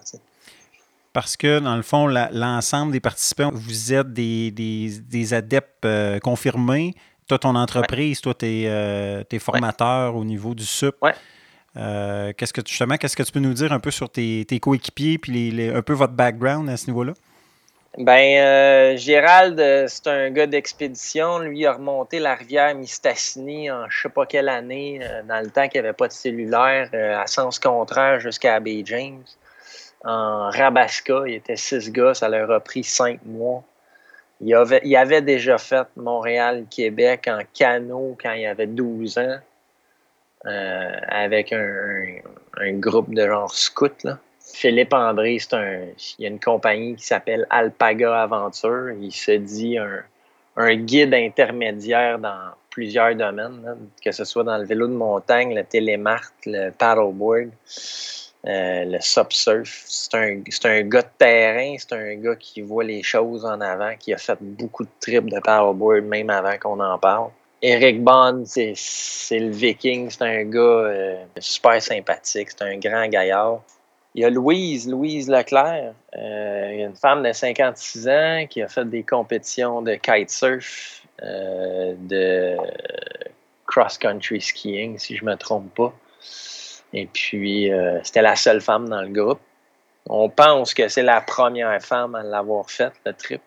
[1.13, 6.95] Parce que, dans le fond, l'ensemble des participants, vous êtes des, adeptes euh, confirmés.
[7.27, 10.95] Toi, ton entreprise, toi, tu es, euh, formateur au niveau du SUP.
[11.01, 11.13] Ouais.
[11.77, 15.17] Euh, qu'est-ce que justement, qu'est-ce que tu peux nous dire un peu sur tes, coéquipiers
[15.17, 17.13] puis un peu votre background à ce niveau-là?
[17.97, 21.39] Ben, euh, Gérald, c'est un gars d'expédition.
[21.39, 25.51] Lui, il a remonté la rivière Mistassini en je sais pas quelle année, dans le
[25.51, 29.23] temps qu'il n'y avait pas de cellulaire, à sens contraire jusqu'à Bay James.
[30.03, 33.63] En Rabasca, il était six gars, ça leur a pris cinq mois.
[34.41, 39.39] Il avait, déjà fait Montréal-Québec en canot quand il avait 12 ans.
[40.45, 44.05] Euh, avec un, groupe de genre scout.
[44.41, 45.85] Philippe André, c'est un,
[46.19, 48.91] il y a une compagnie qui s'appelle Alpaga Aventure.
[48.99, 54.87] Il se dit un, guide intermédiaire dans plusieurs domaines, que ce soit dans le vélo
[54.87, 57.51] de montagne, le télémart, le paddleboard,
[58.45, 59.83] euh, le subsurf.
[59.85, 63.95] C'est un, un gars de terrain, c'est un gars qui voit les choses en avant,
[63.97, 67.29] qui a fait beaucoup de trips de paddleboard même avant qu'on en parle.
[67.61, 73.61] Eric Bond, c'est le viking, c'est un gars euh, super sympathique, c'est un grand gaillard.
[74.13, 78.87] Il y a Louise, Louise Leclerc, euh, une femme de 56 ans qui a fait
[78.89, 82.57] des compétitions de kitesurf, de
[83.65, 85.93] cross-country skiing, si je ne me trompe pas.
[86.93, 87.69] Et puis,
[88.03, 89.39] c'était la seule femme dans le groupe.
[90.07, 93.41] On pense que c'est la première femme à l'avoir fait, le trip.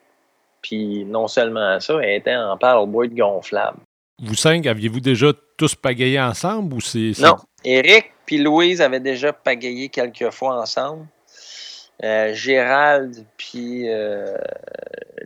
[0.63, 3.79] Puis non seulement ça, elle était en paddleboard gonflable.
[4.19, 7.13] Vous cinq, aviez-vous déjà tous pagayé ensemble ou c'est.
[7.21, 7.37] Non.
[7.65, 11.07] Eric puis Louise avaient déjà pagayé quelques fois ensemble.
[12.03, 14.37] Euh, Gérald puis euh,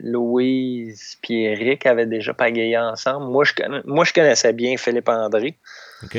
[0.00, 3.26] Louise puis Eric avaient déjà pagayé ensemble.
[3.26, 3.52] Moi je,
[3.86, 5.56] moi, je connaissais bien Philippe André.
[6.04, 6.18] OK.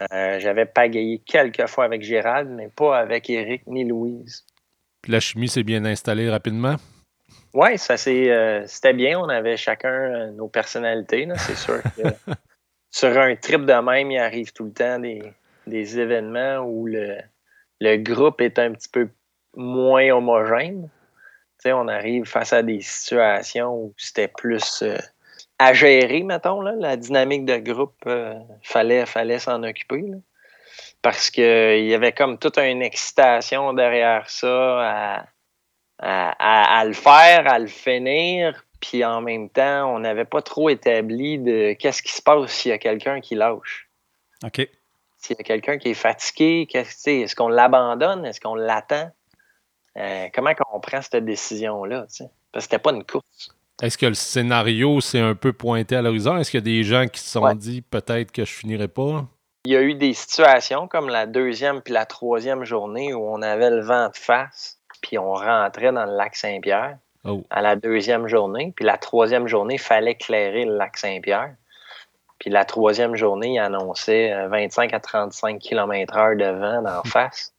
[0.00, 4.44] Euh, j'avais pagayé quelques fois avec Gérald, mais pas avec Eric ni Louise.
[5.02, 6.76] Puis la chimie s'est bien installée rapidement?
[7.54, 9.18] Oui, ça euh, c'était bien.
[9.18, 11.28] On avait chacun euh, nos personnalités.
[11.36, 12.32] C'est sûr que
[12.90, 18.40] sur un trip de même, il arrive tout le temps des, événements où le, groupe
[18.40, 19.08] est un petit peu
[19.54, 20.88] moins homogène.
[21.66, 24.96] on arrive face à des situations où c'était plus euh,
[25.58, 28.08] à gérer, mettons, la dynamique de groupe,
[28.62, 30.04] fallait, fallait s'en occuper.
[31.02, 35.26] parce qu'il y avait comme toute une excitation derrière ça
[36.00, 40.68] à, à, le faire, à le finir, puis en même temps, on n'avait pas trop
[40.68, 43.88] établi de qu'est-ce qui se passe s'il y a quelqu'un qui lâche.
[44.44, 44.68] OK.
[45.18, 48.26] S'il y a quelqu'un qui est fatigué, est-ce qu'on l'abandonne?
[48.26, 49.10] Est-ce qu'on l'attend?
[49.96, 52.06] Euh, comment on prend cette décision-là?
[52.08, 53.54] Parce que c'était pas une course.
[53.82, 56.38] Est-ce que le scénario s'est un peu pointé à l'horizon?
[56.38, 59.24] Est-ce qu'il y a des gens qui se sont dit peut-être que je finirai pas?
[59.64, 63.42] Il y a eu des situations comme la deuxième puis la troisième journée où on
[63.42, 67.42] avait le vent de face puis on rentrait dans le lac Saint-Pierre oh.
[67.50, 68.72] à la deuxième journée.
[68.76, 71.56] Puis la troisième journée, il fallait éclairer le lac Saint-Pierre.
[72.38, 77.52] Puis la troisième journée, il annonçait 25 euh, à 35 km/h de vent d'en face.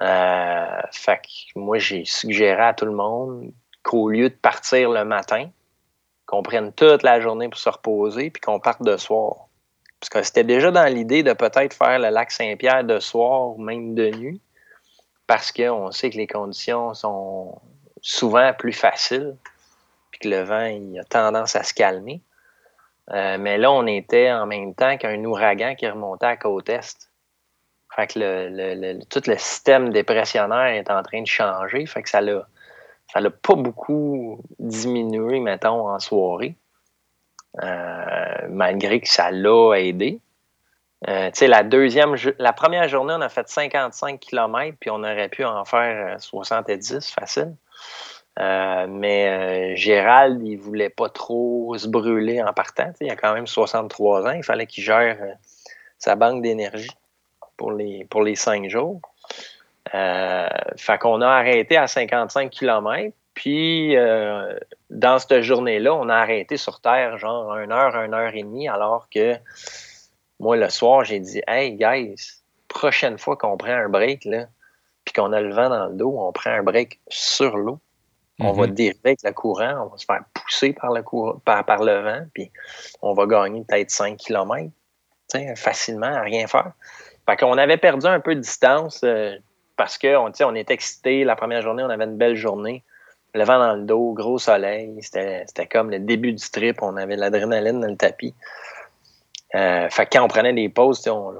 [0.00, 5.04] Euh, fait que moi, j'ai suggéré à tout le monde qu'au lieu de partir le
[5.04, 5.48] matin,
[6.26, 9.48] qu'on prenne toute la journée pour se reposer, puis qu'on parte de soir.
[9.98, 13.62] Parce que c'était déjà dans l'idée de peut-être faire le lac Saint-Pierre de soir ou
[13.62, 14.40] même de nuit
[15.30, 17.62] parce qu'on sait que les conditions sont
[18.00, 19.36] souvent plus faciles,
[20.10, 22.20] puis que le vent a tendance à se calmer.
[23.12, 27.08] Euh, mais là, on était en même temps qu'un ouragan qui remontait à côte est.
[27.94, 31.86] Fait que le, tout le système dépressionnaire est en train de changer.
[31.86, 32.44] Fait que ça l'a,
[33.12, 36.54] ça l'a pas beaucoup diminué, mettons, en soirée.
[37.62, 40.20] Euh, malgré que ça l'a aidé.
[41.08, 45.44] Euh, la deuxième, la première journée, on a fait 55 km, puis on aurait pu
[45.44, 47.56] en faire 70 euh, facile.
[48.38, 52.92] Euh, mais Gérald, il voulait pas trop se brûler en partant.
[53.00, 54.32] il a quand même 63 ans.
[54.32, 55.18] Il fallait qu'il gère
[55.98, 56.96] sa banque d'énergie
[57.56, 59.00] pour les, pour les cinq jours.
[59.92, 63.14] Fait qu'on a arrêté à 55 km.
[63.34, 63.94] Puis,
[64.90, 68.68] dans cette journée-là, on a arrêté sur Terre, genre une heure, une heure et demie,
[68.68, 69.36] alors que
[70.40, 74.46] moi, le soir, j'ai dit Hey, guys, prochaine fois qu'on prend un break, là,
[75.04, 77.78] puis qu'on a le vent dans le dos, on prend un break sur l'eau.
[78.42, 78.74] On va mhm.
[78.74, 81.02] dériver avec le courant, on va se faire pousser par le,
[81.44, 82.50] par, par le vent, puis
[83.02, 84.70] on va gagner peut-être 5 km
[85.56, 86.72] facilement à rien faire.
[87.28, 89.36] Fait qu'on avait perdu un peu de distance euh,
[89.80, 91.24] parce qu'on on était excités.
[91.24, 92.84] La première journée, on avait une belle journée.
[93.32, 94.98] Le vent dans le dos, gros soleil.
[95.00, 96.82] C'était comme le début du trip.
[96.82, 98.34] On avait de l'adrénaline dans le tapis.
[99.54, 101.32] Euh, fait que quand on prenait des pauses, on,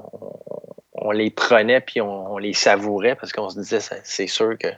[0.93, 4.69] on, les prenait puis on, les savourait parce qu'on se disait c'est sûr que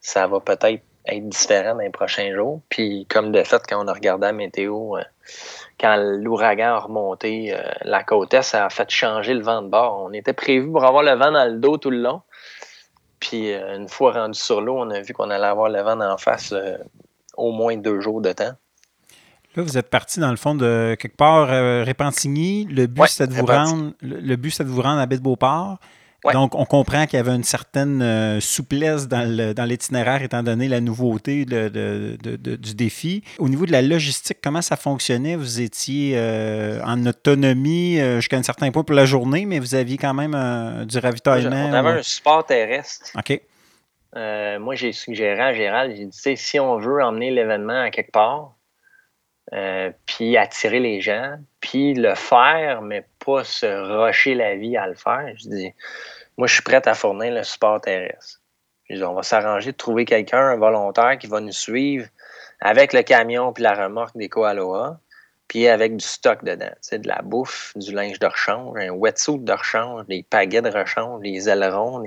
[0.00, 2.60] ça va peut-être être différent dans les prochains jours.
[2.68, 5.02] Puis comme de fait, quand on a regardé la météo, euh,
[5.80, 9.68] quand l'ouragan a remonté euh, la côte est, ça a fait changer le vent de
[9.68, 10.00] bord.
[10.00, 12.22] On était prévu pour avoir le vent dans le dos tout le long.
[13.26, 16.18] Puis une fois rendu sur l'eau, on a vu qu'on allait avoir le vent en
[16.18, 16.54] face
[17.36, 18.54] au moins deux jours de temps.
[19.56, 22.64] Là, vous êtes parti dans le fond de quelque part euh, Répentigny.
[22.64, 23.92] Le but, c'était de vous rendre.
[24.02, 25.78] Le, but, de vous rendre à Baie-de-Beauport.
[26.32, 30.80] Donc, on comprend qu'il y avait une certaine euh, souplesse dans l'itinéraire, étant donné la
[30.80, 33.22] nouveauté du défi.
[33.38, 35.36] Au niveau de la logistique, comment ça fonctionnait?
[35.36, 39.98] Vous étiez euh, en autonomie jusqu'à un certain point pour la journée, mais vous aviez
[39.98, 41.68] quand même du ravitaillement.
[41.70, 43.10] On avait un support terrestre.
[43.16, 43.40] OK.
[44.60, 48.54] moi, j'ai suggéré à Gérald, j'ai dit, si on veut emmener l'événement à quelque part,
[49.52, 54.86] euh, puis attirer les gens, puis le faire, mais pas se rocher la vie à
[54.86, 55.32] le faire.
[55.36, 55.72] Je dis,
[56.36, 58.40] moi, je suis prêt à fournir le support terrestre.
[58.90, 62.06] on va s'arranger de trouver quelqu'un, un volontaire qui va nous suivre
[62.60, 64.98] avec le camion puis la remorque des Koaloa,
[65.48, 69.52] puis avec du stock dedans, de la bouffe, du linge de rechange, un wetsuit de
[69.52, 72.02] rechange, des pagaies de rechange, des ailerons,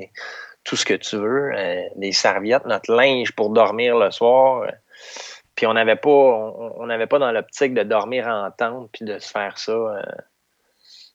[0.63, 4.69] tout ce que tu veux, euh, des serviettes, notre linge pour dormir le soir.
[5.55, 9.17] Puis on n'avait pas, on n'avait pas dans l'optique de dormir en tente puis de
[9.17, 10.01] se faire ça euh,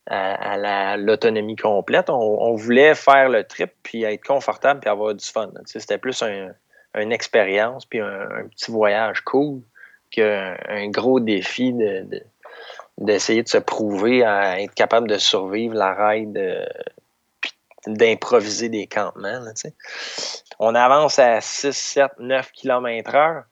[0.06, 2.10] à, l'autonomie complète.
[2.10, 5.50] On, voulait faire le trip puis être confortable puis avoir du fun.
[5.64, 9.60] C'était plus une expérience puis un, petit voyage cool
[10.10, 12.06] qu'un gros défi de,
[12.98, 16.66] d'essayer de, se prouver à être capable de survivre la ride euh,
[17.86, 19.40] d'improviser des campements.
[20.58, 23.44] on avance à 6, 7, 9 km heure.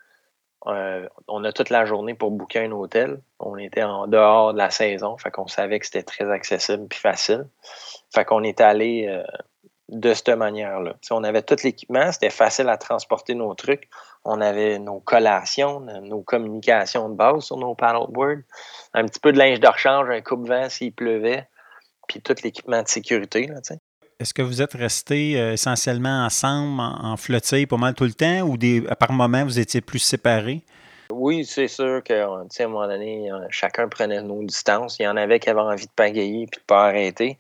[0.67, 3.21] Euh, on a toute la journée pour booker un hôtel.
[3.39, 6.99] On était en dehors de la saison, fait qu'on savait que c'était très accessible puis
[6.99, 7.47] facile.
[8.15, 9.23] Fait qu'on est allé euh,
[9.89, 10.95] de cette manière-là.
[11.11, 13.89] on avait tout l'équipement, c'était facile à transporter nos trucs.
[14.25, 18.43] On avait nos collations, nos communications de base sur nos paddleboards,
[18.93, 21.49] un petit peu de linge de rechange, un coupe-vent s'il pleuvait,
[22.07, 23.47] puis tout l'équipement de sécurité.
[23.47, 23.61] Là,
[24.21, 28.43] est-ce que vous êtes restés euh, essentiellement ensemble, en, flottille pas mal tout le temps,
[28.43, 30.63] ou des, par moment vous étiez plus séparés?
[31.11, 34.99] Oui, c'est sûr qu'à un moment donné, chacun prenait nos distances.
[35.01, 37.37] Il y en avait qui avaient envie de pagayer puis de pas arrêter.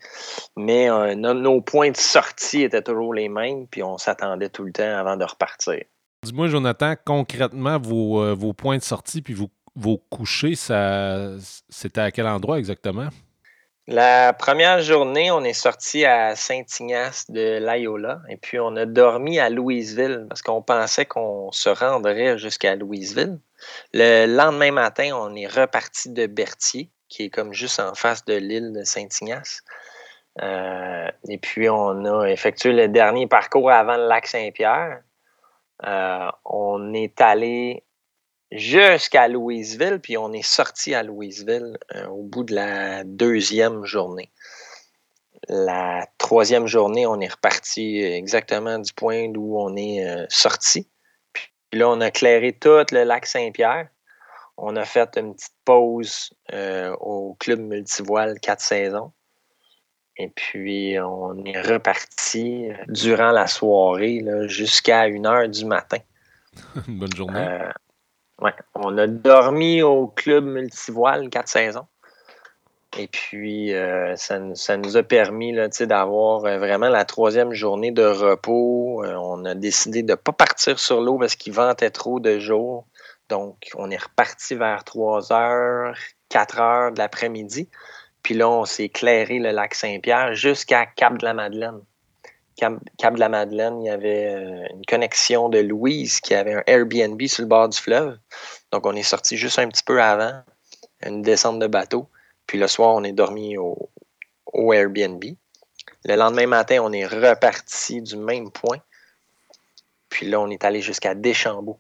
[0.57, 4.73] Mais euh, nos, points de sortie étaient toujours les mêmes, puis on s'attendait tout le
[4.73, 5.85] temps avant de repartir.
[6.25, 12.11] Dis-moi, Jonathan, concrètement, vos, euh, vos, points de sortie puis vos, vos couchers, c'était à
[12.11, 13.09] quel endroit exactement?
[13.93, 19.41] La première journée, on est sorti à Saint-Ignace de l'Ayola et puis on a dormi
[19.41, 23.41] à Louisville parce qu'on pensait qu'on se rendrait jusqu'à Louisville.
[23.93, 28.35] Le lendemain matin, on est reparti de Berthier, qui est comme juste en face de
[28.35, 29.63] l'île de Saint-Ignace.
[30.41, 35.03] Euh, et puis on a effectué le dernier parcours avant le lac Saint-Pierre.
[35.85, 37.83] Euh, on est allé
[38.53, 44.31] jusqu'à Louisville, puis on est sorti à Louisville euh, au bout de la deuxième journée.
[45.49, 50.89] La troisième journée, on est reparti exactement du point d'où on est euh, sorti.
[51.33, 53.89] Puis là, on a clairé tout le lac Saint-Pierre.
[54.57, 59.13] On a fait une petite pause euh, au club multivoile quatre saisons.
[60.19, 65.97] Et puis, on est reparti durant la soirée jusqu'à une heure du matin.
[66.87, 67.59] une bonne journée.
[68.41, 68.55] Ouais.
[68.75, 71.87] On a dormi au club multivoile quatre saisons.
[72.99, 74.39] Et puis, euh, ça,
[74.77, 79.05] nous a permis d'avoir euh, vraiment la troisième journée de repos.
[79.05, 82.41] Euh, on a décidé de ne pas partir sur l'eau parce qu'il ventait trop de
[82.41, 82.87] jour.
[83.29, 85.97] Donc, on est reparti vers 3 heures,
[86.31, 87.69] 4 heures de l'après-midi.
[88.25, 91.81] Puis là, on s'est éclairé le lac Saint-Pierre jusqu'à Cap de la Madeleine.
[92.99, 96.63] Cap, de la Madeleine, il y avait euh, une connexion de Louise qui avait un
[96.67, 98.19] Airbnb sur le bord du fleuve.
[98.71, 100.43] Donc, on est sorti juste un petit peu avant,
[101.05, 102.07] une descente de bateau.
[102.47, 103.89] Puis le soir, on est dormi au,
[104.73, 105.25] Airbnb.
[106.05, 108.79] Le lendemain matin, on est reparti du même point.
[110.11, 111.79] Puis là, on est allé jusqu'à Deschambault.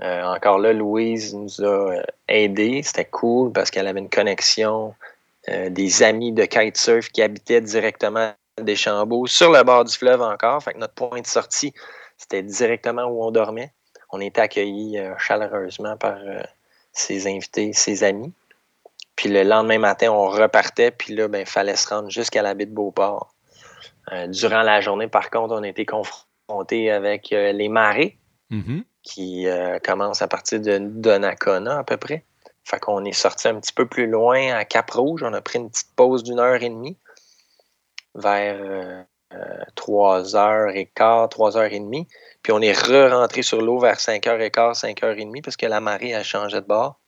[0.00, 2.82] Euh, encore là, Louise nous a euh, aidés.
[2.82, 4.94] C'était cool parce qu'elle avait une connexion,
[5.46, 10.62] des amis de kitesurf qui habitaient directement des chambeaux sur le bord du fleuve encore.
[10.62, 11.72] Fait que notre point de sortie,
[12.16, 13.72] c'était directement où on dormait.
[14.10, 16.42] On était accueillis euh, chaleureusement par euh,
[16.92, 18.32] ses invités, ses amis.
[19.16, 22.54] Puis le lendemain matin, on repartait, puis là, il ben, fallait se rendre jusqu'à la
[22.54, 23.32] baie de Beauport.
[24.28, 28.18] durant la journée, par contre, on a été confronté avec les marées
[28.50, 28.82] mm-hmm.
[29.04, 29.46] qui
[29.84, 32.24] commencent à partir de Donnacona à peu près.
[32.64, 35.22] Fait qu'on est sorti un petit peu plus loin à Cap-Rouge.
[35.22, 36.96] On a pris une petite pause d'une heure et demie
[38.14, 39.06] vers
[39.76, 42.06] 3h15, 3h30.
[42.42, 46.60] Puis on est re-rentré sur l'eau vers 5h15, 5h30 parce que la marée a changé
[46.60, 47.00] de bord.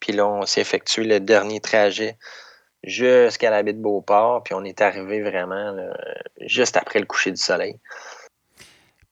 [0.00, 2.16] Puis là, on s'est effectué le dernier trajet
[2.84, 4.42] jusqu'à la baie de Beauport.
[4.44, 5.76] Puis on est arrivé vraiment
[6.40, 7.78] juste après le coucher du soleil.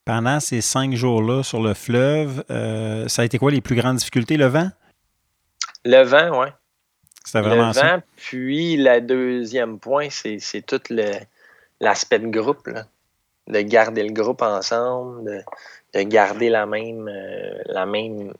[0.04, 3.96] Pendant ces cinq jours-là sur le fleuve, euh, ça a été quoi les plus grandes
[3.96, 4.36] difficultés?
[4.36, 4.70] Le vent?
[5.84, 6.48] Le vent, oui.
[7.24, 10.80] C'était vraiment le vent, Puis le deuxième point, c'est tout
[11.80, 12.68] l'aspect de groupe.
[13.46, 15.44] De garder le groupe ensemble,
[15.92, 18.32] de, garder la même, euh, la même,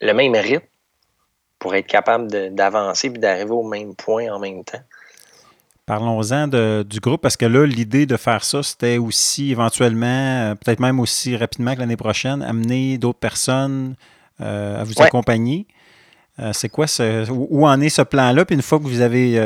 [0.00, 0.66] le même rythme
[1.58, 4.82] pour être capable d'avancer et d'arriver au même point en même temps.
[5.84, 10.80] Parlons-en du groupe, parce que là, l'idée de faire ça, c'était aussi éventuellement, euh, peut-être
[10.80, 13.96] même aussi rapidement que l'année prochaine, amener d'autres personnes
[14.40, 15.66] euh, à vous accompagner.
[16.38, 17.30] Euh, c'est quoi ce.
[17.30, 18.44] Où en est ce plan-là?
[18.44, 19.38] Puis une fois que vous avez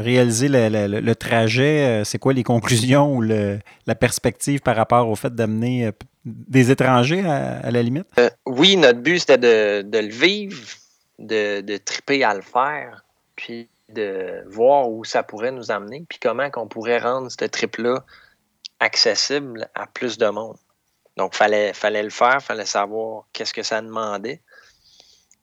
[0.00, 5.90] réalisé le, trajet, c'est quoi les conclusions ou la perspective par rapport au fait d'amener
[6.24, 8.06] des étrangers à, la limite?
[8.46, 10.62] oui, notre but, c'était de, le vivre,
[11.18, 16.50] de, triper à le faire, puis de voir où ça pourrait nous amener, puis comment
[16.50, 18.04] qu'on pourrait rendre ce trip-là
[18.80, 20.56] accessible à plus de monde.
[21.16, 24.40] Donc, fallait, fallait le faire, fallait savoir qu'est-ce que ça demandait.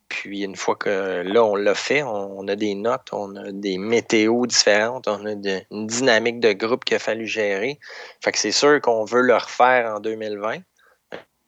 [0.07, 3.77] Puis, une fois que là, on l'a fait, on, a des notes, on a des
[3.77, 7.79] météos différentes, on a une dynamique de groupe qu'il a fallu gérer.
[8.23, 10.59] Fait que c'est sûr qu'on veut le refaire en 2020.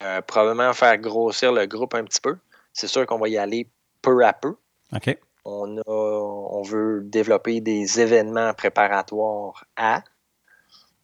[0.03, 2.38] Euh, probablement faire grossir le groupe un petit peu.
[2.74, 3.70] C'est sûr qu'on va y aller
[4.01, 4.55] peu à peu.
[4.95, 5.18] OK.
[5.45, 10.03] On, on veut développer des événements préparatoires à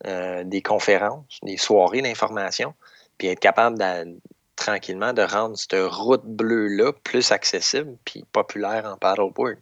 [0.06, 2.74] euh, des conférences, des soirées d'information,
[3.18, 4.20] puis être capable de,
[4.56, 9.58] tranquillement de rendre cette route bleue-là plus accessible puis populaire en paddleboard.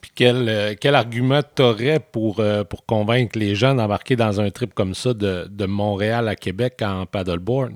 [0.00, 4.40] Puis quel, euh, quel argument tu aurais pour, euh, pour convaincre les gens d'embarquer dans
[4.40, 7.72] un trip comme ça de, de Montréal à Québec en paddleboard?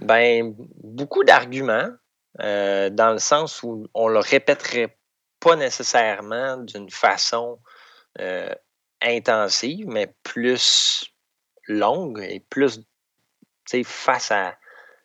[0.00, 1.90] Ben, beaucoup d'arguments.
[2.40, 4.96] Euh, dans le sens où on le répéterait
[5.38, 7.58] pas nécessairement d'une façon
[8.20, 8.54] euh,
[9.02, 11.12] intensive, mais plus
[11.68, 12.80] longue et plus
[13.84, 14.54] face à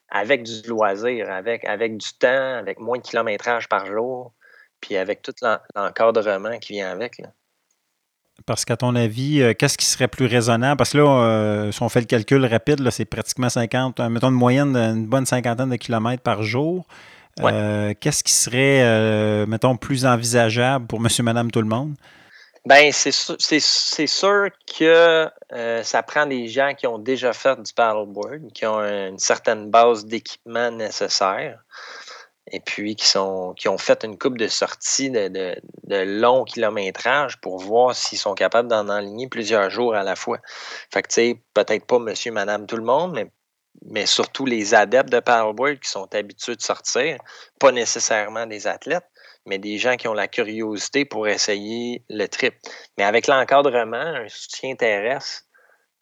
[0.09, 4.33] avec du loisir, avec, avec du temps, avec moins de kilométrage par jour,
[4.81, 5.33] puis avec tout
[5.75, 7.21] l'encadrement qui vient avec.
[8.45, 10.77] Parce qu'à ton avis, euh, qu'est-ce qui serait plus raisonnable?
[10.77, 14.73] Parce que là, si on fait le calcul rapide, c'est pratiquement 50, mettons une moyenne
[14.73, 16.85] d'une bonne cinquantaine de kilomètres par jour.
[17.41, 21.95] Euh, qu'est-ce qui serait, euh, mettons, plus envisageable pour monsieur, madame, tout le monde?
[22.67, 23.11] Ben, c'est
[24.07, 28.81] sûr, que euh, ça prend des gens qui ont déjà fait du paddleboard, qui ont
[28.81, 31.63] une certaine base d'équipement nécessaire,
[32.51, 37.39] et puis qui, sont, qui ont fait une coupe de sorties de, de, long kilométrage
[37.39, 40.39] pour voir s'ils sont capables d'en enligner plusieurs jours à la fois.
[40.91, 43.31] Fait que, tu sais, peut-être pas monsieur, madame, tout le monde, mais
[43.85, 47.17] mais surtout les adeptes de paddleboard qui sont habitués de sortir,
[47.59, 49.07] pas nécessairement des athlètes,
[49.47, 52.53] mais des gens qui ont la curiosité pour essayer le trip.
[52.97, 55.43] Mais avec l'encadrement, un soutien terrestre,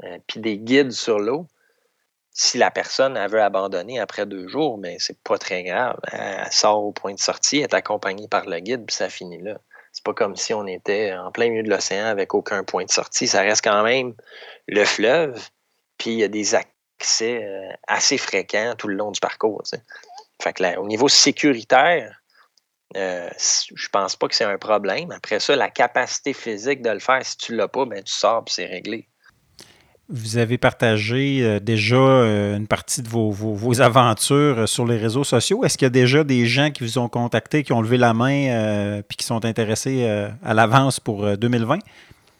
[0.03, 1.47] euh, puis des guides sur l'eau,
[2.31, 5.97] si la personne veut abandonner après deux jours, mais ben, c'est pas très grave.
[6.11, 9.57] Elle sort au point de sortie, est accompagnée par le guide, puis ça finit là.
[9.93, 12.91] C'est pas comme si on était en plein milieu de l'océan avec aucun point de
[12.91, 13.27] sortie.
[13.27, 14.13] Ça reste quand même
[14.67, 15.47] le fleuve,
[15.97, 16.43] puis il y a des,
[16.99, 19.63] c'est euh, assez fréquent tout le long du parcours.
[20.41, 22.21] Fait que au niveau sécuritaire,
[22.95, 25.11] euh, je pense pas que c'est un problème.
[25.11, 28.13] Après ça, la capacité physique de le faire, si tu ne l'as pas, ben, tu
[28.13, 29.07] sors et c'est réglé.
[30.07, 35.63] Vous avez partagé euh, déjà une partie de vos, aventures sur les réseaux sociaux.
[35.63, 38.13] Est-ce qu'il y a déjà des gens qui vous ont contacté, qui ont levé la
[38.13, 40.05] main et qui sont intéressés
[40.43, 41.79] à l'avance pour 2020?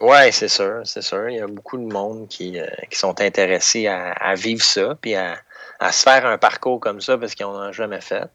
[0.02, 1.30] Oui, c'est sûr, c'est sûr.
[1.30, 5.38] Il y a beaucoup de monde qui, euh, sont intéressés à, vivre ça, puis à,
[5.92, 8.30] se faire un parcours comme ça parce qu'ils n'en ont jamais fait.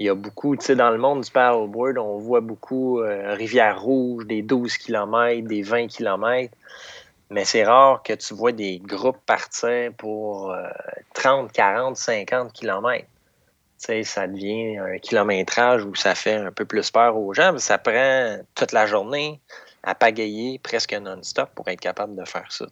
[0.00, 3.34] Il y a beaucoup, tu sais, dans le monde du paddleboard, on voit beaucoup euh,
[3.34, 6.54] Rivière-Rouge, des 12 km, des 20 km,
[7.28, 10.56] mais c'est rare que tu vois des groupes partir pour
[11.12, 13.04] 30, 40, 50 km.
[13.04, 13.06] Tu
[13.76, 17.76] sais, ça devient un kilométrage où ça fait un peu plus peur aux gens, ça
[17.76, 19.38] prend toute la journée
[19.82, 22.66] à pagayer presque non-stop pour être capable de faire ça.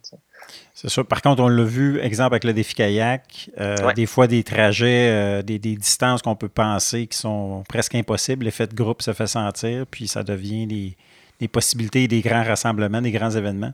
[0.73, 1.05] C'est sûr.
[1.05, 5.09] Par contre, on l'a vu, exemple avec le défi kayak, euh, des fois des trajets,
[5.09, 8.45] euh, des, distances qu'on peut penser qui sont presque impossibles.
[8.45, 13.11] L'effet de groupe se fait sentir, puis ça devient des, possibilités, des grands rassemblements, des
[13.11, 13.73] grands événements.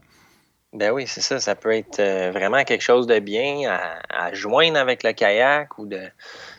[0.72, 1.38] Ben oui, c'est ça.
[1.38, 3.70] Ça peut être euh, vraiment quelque chose de bien
[4.08, 6.00] à, joindre avec le kayak ou de,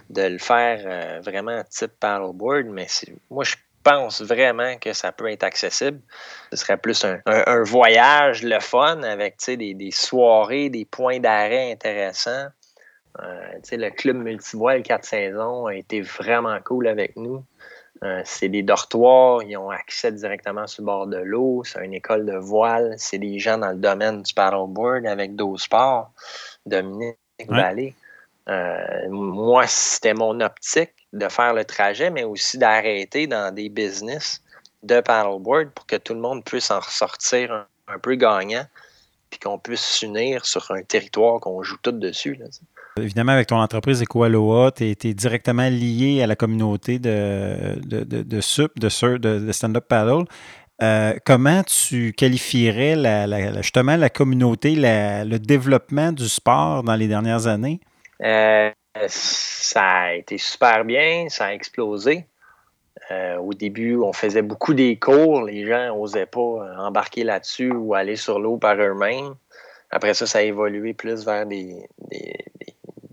[0.09, 2.67] de le faire vraiment type paddleboard.
[2.67, 2.87] Mais
[3.29, 5.99] moi, je pense vraiment que ça peut être accessible?
[6.51, 12.47] Ce serait plus un, voyage, le fun, avec des, des soirées, des points d'arrêt intéressants.
[13.21, 17.43] Euh, le club multivoile 4 saisons a été vraiment cool avec nous.
[18.03, 21.95] Euh, c'est des dortoirs, ils ont accès directement sur le bord de l'eau, c'est une
[21.95, 26.11] école de voile, c'est des gens dans le domaine du paddleboard avec d'autres sports.
[26.65, 27.17] Dominique
[27.47, 27.95] Vallée.
[28.49, 34.41] Euh, moi, c'était mon optique de faire le trajet, mais aussi d'arrêter dans des business
[34.83, 38.65] de paddleboard pour que tout le monde puisse en ressortir un, peu gagnant,
[39.29, 42.39] puis qu'on puisse s'unir sur un territoire qu'on joue tout dessus.
[42.97, 48.41] Évidemment, avec ton entreprise Ecoaloa, tu es, directement lié à la communauté de, de, de,
[48.41, 50.25] SUP, de, de, Stand-Up Paddle.
[50.81, 57.47] Euh, comment tu qualifierais la, justement la communauté, le développement du sport dans les dernières
[57.47, 57.79] années?
[58.23, 58.71] Euh,
[59.07, 62.25] ça a été super bien, ça a explosé.
[63.11, 67.93] Euh, au début, on faisait beaucoup des cours, les gens n'osaient pas embarquer là-dessus ou
[67.93, 69.35] aller sur l'eau par eux-mêmes.
[69.91, 71.87] Après ça, ça a évolué plus vers des,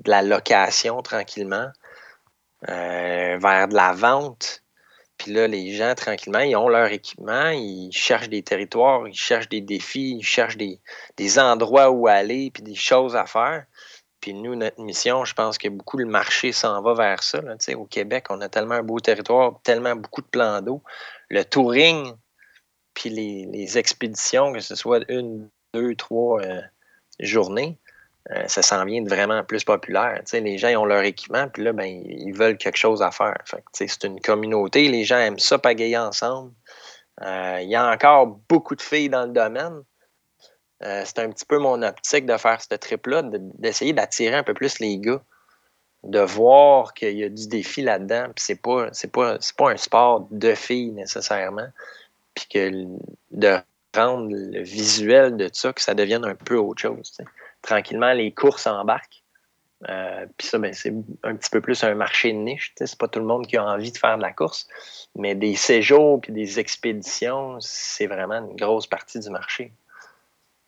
[0.04, 1.68] de la location tranquillement,
[2.68, 4.62] euh, vers de la vente.
[5.16, 9.48] Puis là, les gens, tranquillement, ils ont leur équipement, ils cherchent des territoires, ils cherchent
[9.48, 13.64] des défis, ils cherchent des, endroits où aller, puis des choses à faire.
[14.24, 17.42] Puis nous, notre mission, je pense que beaucoup le marché s'en va vers ça.
[17.76, 20.82] Au Québec, on a tellement un beau territoire, tellement beaucoup de plans d'eau.
[21.28, 22.10] Le touring,
[22.94, 26.62] puis les, expéditions, que ce soit une, deux, trois euh,
[27.20, 27.78] journées,
[28.30, 30.22] euh, ça s'en vient de vraiment plus populaire.
[30.32, 33.36] les gens ont leur équipement, puis là, ben, ils veulent quelque chose à faire.
[33.74, 36.50] c'est une communauté, les gens aiment ça pagayer ensemble.
[37.20, 39.82] Euh, il y a encore beaucoup de filles dans le domaine.
[40.84, 43.22] Euh, c'est un petit peu mon optique de faire ce trip-là,
[43.58, 45.22] d'essayer d'attirer un peu plus les gars,
[46.02, 49.76] de voir qu'il y a du défi là-dedans, puis c'est pas, c'est pas, pas un
[49.76, 51.68] sport de filles nécessairement,
[52.34, 52.86] puis que
[53.30, 53.56] de
[53.96, 57.12] rendre le visuel de ça, que ça devienne un peu autre chose
[57.64, 59.22] tranquillement, les courses embarquent.
[59.88, 62.72] Euh, puis ça, ben, c'est un petit peu plus un marché de niche.
[62.76, 64.68] C'est pas tout le monde qui a envie de faire de la course.
[65.16, 69.72] Mais des séjours puis des expéditions, c'est vraiment une grosse partie du marché.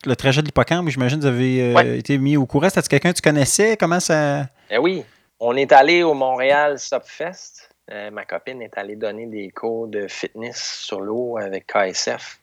[0.05, 2.69] Le trajet de l'hippocampe, j'imagine que vous avez euh, été mis au courant.
[2.69, 3.77] C'était quelqu'un que tu connaissais?
[3.77, 4.47] Comment ça?
[4.71, 5.05] Eh oui.
[5.41, 7.71] On est allé au Montréal Subfest.
[7.91, 12.41] Euh, ma copine est allée donner des cours de fitness sur l'eau avec KSF.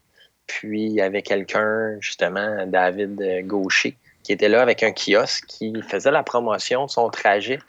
[0.47, 5.73] Puis il y avait quelqu'un, justement, David Gaucher, qui était là avec un kiosque qui
[5.81, 7.59] faisait la promotion de son trajet,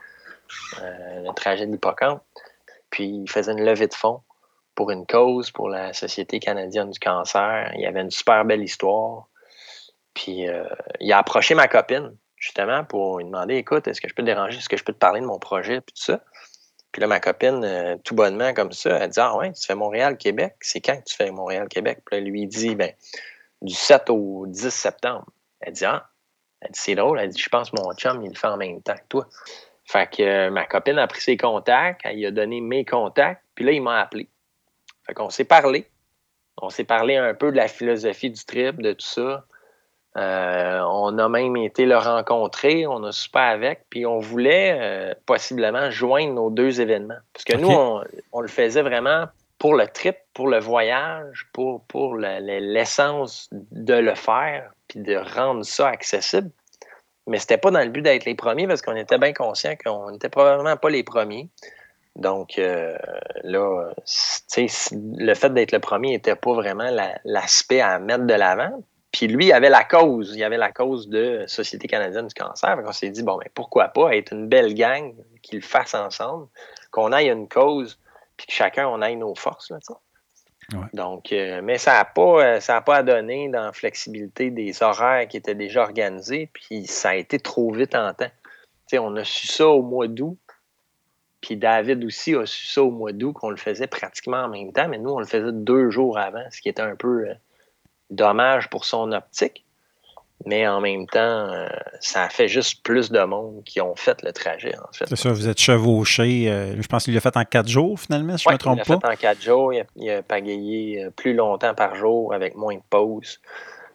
[0.81, 2.23] euh, le trajet de l'hippocampe.
[2.91, 4.21] Puis il faisait une levée de fonds
[4.75, 7.73] pour une cause, pour la Société canadienne du cancer.
[7.75, 9.29] Il y avait une super belle histoire.
[10.15, 10.65] Puis euh,
[11.01, 14.27] il a approché ma copine, justement, pour lui demander Écoute, est-ce que je peux te
[14.27, 14.59] déranger?
[14.59, 15.81] Est-ce que je peux te parler de mon projet?
[15.81, 16.21] Puis tout ça.
[16.93, 19.75] Puis là, ma copine, euh, tout bonnement comme ça, elle dit Ah ouais, tu fais
[19.75, 20.55] Montréal-Québec?
[20.61, 22.03] C'est quand que tu fais Montréal-Québec?
[22.07, 22.93] Puis là, lui, dit ben,
[23.63, 25.27] Du 7 au 10 septembre.
[25.61, 26.09] Elle dit Ah,
[26.65, 27.19] elle dit, c'est drôle.
[27.21, 29.29] Elle dit, je pense que mon chum, il le fait en même temps que toi.
[29.85, 33.65] Fait que euh, ma copine a pris ses contacts, elle a donné mes contacts, puis
[33.65, 34.29] là, il m'a appelé.
[35.07, 35.87] Fait qu'on s'est parlé.
[36.63, 39.45] On s'est parlé un peu de la philosophie du trip, de tout ça.
[40.17, 45.15] Euh, on a même été le rencontrer, on a super avec, puis on voulait euh,
[45.27, 47.19] possiblement joindre nos deux événements.
[47.33, 47.69] Parce que nous,
[48.33, 49.27] on, le faisait vraiment
[49.59, 55.65] pour le trip, pour le voyage, pour, pour l'essence de le faire, puis de rendre
[55.65, 56.51] ça accessible.
[57.27, 60.11] Mais c'était pas dans le but d'être les premiers parce qu'on était bien conscient qu'on
[60.11, 61.49] n'était probablement pas les premiers.
[62.17, 62.97] Donc euh,
[63.43, 63.91] là,
[64.31, 66.91] le fait d'être le premier n'était pas vraiment
[67.25, 68.83] l'aspect à mettre de l'avant.
[69.15, 70.33] Puis lui, il avait la cause.
[70.35, 72.77] Il y avait la cause de Société canadienne du cancer.
[72.85, 76.49] On s'est dit, bon, mais pourquoi pas être une belle gang, qu'ils le fassent ensemble,
[76.91, 77.97] qu'on aille une cause,
[78.37, 79.71] puis que chacun, on aille nos forces.
[79.71, 79.79] Là,
[80.95, 84.83] donc, euh, mais ça n'a pas, euh, ça pas à donner dans la flexibilité des
[84.83, 88.31] horaires qui étaient déjà organisés, puis ça a été trop vite en temps.
[88.95, 90.39] on a su ça au mois d'août,
[91.41, 94.73] puis David aussi a su ça au mois d'août, qu'on le faisait pratiquement en même
[94.73, 97.35] temps, mais nous, on le faisait deux jours avant, ce qui était un peu euh,
[98.15, 99.65] dommage pour son optique.
[100.47, 101.69] Mais en même temps, euh,
[102.01, 105.07] ça a fait juste plus de monde qui ont fait le trajet, en fait.
[105.07, 106.51] C'est ça, vous êtes chevauché.
[106.51, 108.79] Euh, je pense qu'il l'a fait en quatre jours, finalement, si je ne me trompe
[108.79, 108.85] pas.
[108.87, 109.73] Il l'a fait en quatre jours.
[109.97, 113.41] Il a, pagayé euh, plus longtemps par jour avec moins de pauses.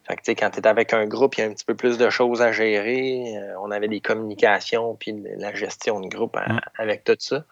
[0.08, 2.00] Fait que, quand tu es avec un groupe, il y a un petit peu plus
[2.00, 3.36] de choses à gérer.
[3.62, 6.60] on avait des communications puis la gestion de groupe mm.
[6.80, 7.44] avec tout ça.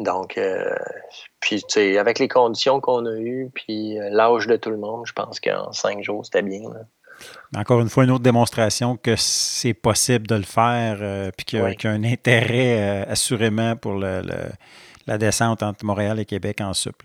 [0.00, 0.38] Donc,
[1.40, 5.06] puis, tu sais, avec les conditions qu'on a eues, puis l'âge de tout le monde,
[5.06, 6.60] je pense qu'en cinq jours, c'était bien.
[7.56, 11.58] Encore une fois, une autre démonstration que c'est possible de le faire, euh, puis qu'il
[11.58, 14.22] y, a un intérêt euh, assurément pour le,
[15.06, 17.02] la descente entre Montréal et Québec en sup.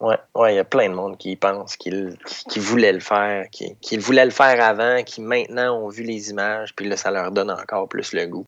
[0.00, 2.16] Oui, ouais, il y a plein de monde qui pense qu'ils
[2.56, 6.74] voulaient le faire, qui, qui voulaient le faire avant, qui maintenant ont vu les images,
[6.76, 8.44] puis là, ça leur donne encore plus le goût.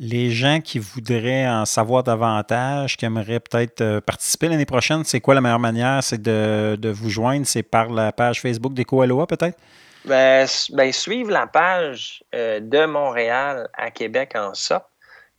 [0.00, 5.20] Les gens qui voudraient en savoir davantage, qui aimeraient peut-être euh, participer l'année prochaine, c'est
[5.20, 6.04] quoi la meilleure manière?
[6.04, 7.44] C'est de, vous joindre?
[7.46, 9.58] C'est par la page Facebook d'EcoAloa, peut-être?
[10.04, 14.84] Ben, ben, suivre la page euh, de Montréal à Québec en SOP.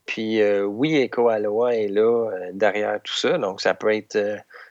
[0.05, 3.37] Puis euh, oui, EcoAloa est là derrière tout ça.
[3.37, 4.17] Donc, ça peut être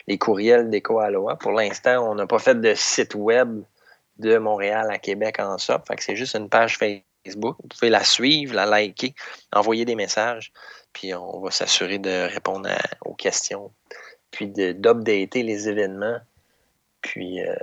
[0.07, 1.37] les courriels d'EcoAloa.
[1.37, 3.63] Pour l'instant, on n'a pas fait de site web
[4.19, 5.87] de Montréal à Québec en SOP.
[5.89, 9.15] Fait c'est juste une page Facebook Vous pouvez la suivre, la liker,
[9.53, 10.53] envoyer des messages,
[10.93, 12.71] puis on va s'assurer de répondre
[13.05, 13.71] aux questions,
[14.31, 16.19] puis d'updater les événements,
[17.03, 17.55] puis euh,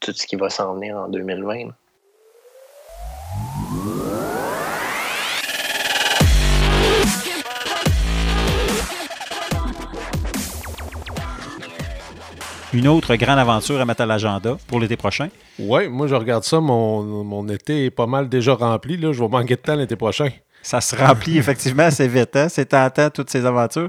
[0.00, 1.70] tout ce qui va s'en venir en 2020.
[12.72, 15.28] Une autre grande aventure à mettre à l'agenda pour l'été prochain.
[15.58, 18.96] Oui, moi je regarde ça, mon, mon, été est pas mal déjà rempli.
[18.96, 19.12] Là.
[19.12, 20.28] Je vais manquer de temps l'été prochain.
[20.62, 22.36] Ça se remplit effectivement assez vite.
[22.36, 22.48] Hein?
[22.48, 23.88] C'est tentant, toutes ces aventures.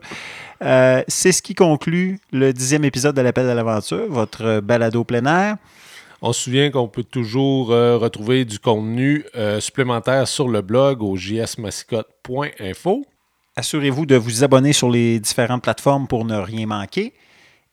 [0.63, 5.25] Euh, c'est ce qui conclut le dixième épisode de l'Appel à l'aventure, votre balado plein
[5.25, 5.57] air.
[6.23, 11.01] On se souvient qu'on peut toujours euh, retrouver du contenu euh, supplémentaire sur le blog
[11.01, 13.05] au jsmassicotte.info.
[13.55, 17.13] Assurez-vous de vous abonner sur les différentes plateformes pour ne rien manquer.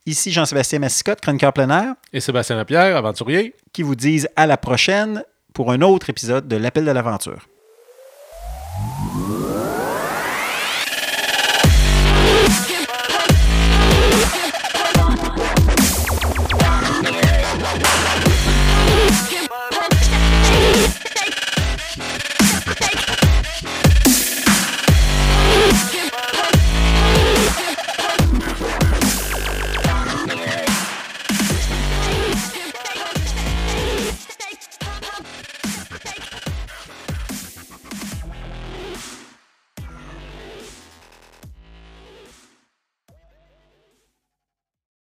[0.09, 1.94] Ici Jean-Sébastien Massicotte, chroniqueur plein air.
[2.14, 3.54] Et Sébastien Lapierre, aventurier.
[3.74, 7.46] Qui vous disent à la prochaine pour un autre épisode de l'Appel de l'aventure.